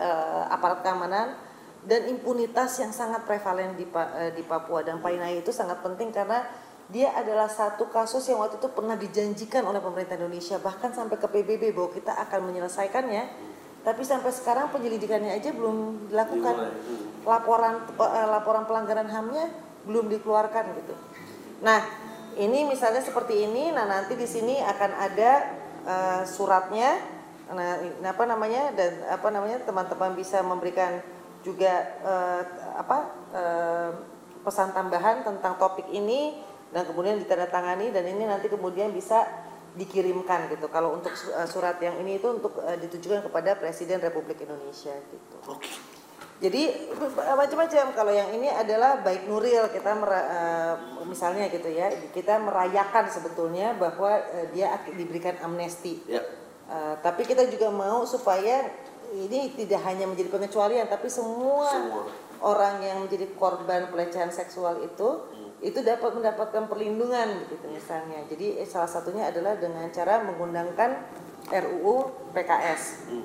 [0.00, 1.36] eh, aparat keamanan
[1.86, 6.42] dan impunitas yang sangat prevalen di eh, di Papua dan Painai itu sangat penting karena
[6.86, 11.26] dia adalah satu kasus yang waktu itu pernah dijanjikan oleh pemerintah Indonesia bahkan sampai ke
[11.26, 13.24] PBB bahwa kita akan menyelesaikannya
[13.86, 17.22] tapi sampai sekarang penyelidikannya aja belum dilakukan hmm.
[17.22, 19.46] laporan eh, laporan pelanggaran HAM-nya
[19.86, 20.94] belum dikeluarkan gitu.
[21.62, 21.78] Nah,
[22.34, 25.30] ini misalnya seperti ini, nah nanti di sini akan ada
[25.86, 26.98] eh, suratnya,
[27.54, 30.98] nah apa namanya dan apa namanya teman-teman bisa memberikan
[31.46, 31.72] juga
[32.02, 32.42] eh,
[32.74, 32.98] apa
[33.30, 33.90] eh,
[34.42, 36.42] pesan tambahan tentang topik ini
[36.74, 39.22] dan kemudian ditandatangani dan ini nanti kemudian bisa
[39.78, 40.66] dikirimkan gitu.
[40.66, 45.36] Kalau untuk eh, surat yang ini itu untuk eh, ditujukan kepada Presiden Republik Indonesia gitu.
[45.46, 45.70] Oke.
[46.36, 47.96] Jadi macam-macam.
[47.96, 50.74] Kalau yang ini adalah baik Nuril kita mera- eh,
[51.08, 56.04] misalnya gitu ya, kita merayakan sebetulnya bahwa eh, dia diberikan amnesti.
[56.04, 56.20] Ya.
[56.66, 58.68] Eh, tapi kita juga mau supaya
[59.14, 62.02] ini tidak hanya menjadi pengecualian, tapi semua, Semua.
[62.42, 65.08] orang yang menjadi korban pelecehan seksual itu
[65.56, 68.20] itu dapat mendapatkan perlindungan gitu misalnya.
[68.28, 71.00] Jadi eh, salah satunya adalah dengan cara mengundangkan
[71.48, 73.24] RUU PKS Hmm.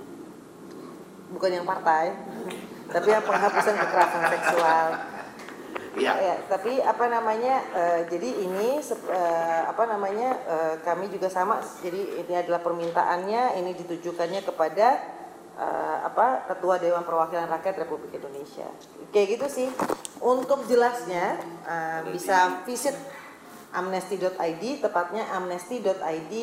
[1.35, 2.11] bukan yang partai,
[2.93, 4.87] tapi yang penghapusan kekerasan seksual.
[5.91, 6.11] Iya.
[6.15, 7.59] Ya, tapi apa namanya?
[7.75, 10.29] eh, jadi ini eh, apa namanya?
[10.47, 11.59] eh, kami juga sama.
[11.83, 13.59] Jadi ini adalah permintaannya.
[13.59, 14.87] Ini ditujukannya kepada
[15.61, 16.49] eh, apa?
[16.49, 18.65] Ketua Dewan Perwakilan Rakyat Republik Indonesia.
[19.13, 19.69] Kayak gitu sih.
[20.17, 21.37] Untuk jelasnya
[21.69, 22.97] eh, bisa visit
[23.71, 26.33] amnesty.id, tepatnya amnesty.id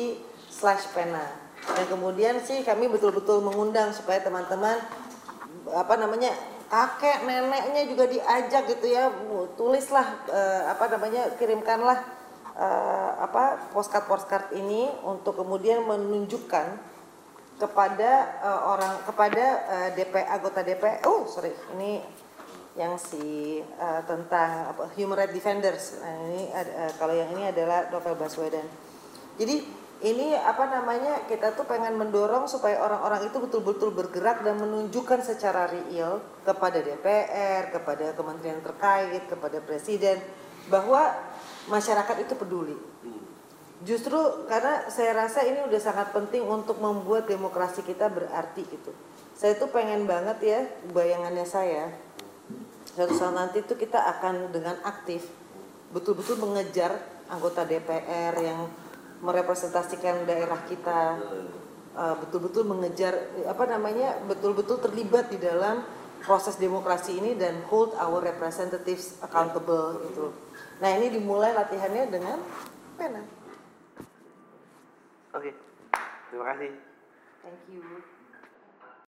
[0.49, 1.23] slash pena.
[1.59, 4.79] Dan kemudian sih kami betul-betul mengundang supaya teman-teman
[5.69, 6.33] apa namanya
[6.69, 9.09] kakek neneknya juga diajak gitu ya
[9.57, 11.99] tulislah eh, apa namanya kirimkanlah
[12.57, 16.77] eh, apa postcard postcard ini untuk kemudian menunjukkan
[17.59, 21.99] kepada eh, orang kepada eh, DP anggota DP oh sorry ini
[22.79, 27.91] yang si eh, tentang apa, human rights defenders nah, ini eh, kalau yang ini adalah
[27.91, 28.63] Novel Baswedan
[29.35, 29.59] jadi
[29.99, 35.67] ini apa namanya kita tuh pengen mendorong supaya orang-orang itu betul-betul bergerak dan menunjukkan secara
[35.67, 40.23] real kepada DPR, kepada kementerian terkait, kepada presiden
[40.71, 41.11] bahwa
[41.67, 42.79] masyarakat itu peduli.
[43.79, 44.19] Justru
[44.51, 48.91] karena saya rasa ini udah sangat penting untuk membuat demokrasi kita berarti gitu.
[49.39, 50.59] Saya tuh pengen banget ya
[50.91, 51.87] bayangannya saya
[52.99, 55.23] suatu saat nanti tuh kita akan dengan aktif
[55.95, 56.99] betul-betul mengejar
[57.31, 58.67] anggota DPR yang
[59.23, 61.15] merepresentasikan daerah kita
[61.95, 63.15] uh, betul-betul mengejar
[63.47, 65.79] apa namanya betul-betul terlibat di dalam
[66.19, 70.35] proses demokrasi ini dan hold our representatives accountable gitu.
[70.83, 72.37] Nah ini dimulai latihannya dengan
[72.99, 73.38] pena.
[75.33, 75.53] Oke.
[76.29, 76.71] Terima kasih.
[77.45, 78.08] Thank you.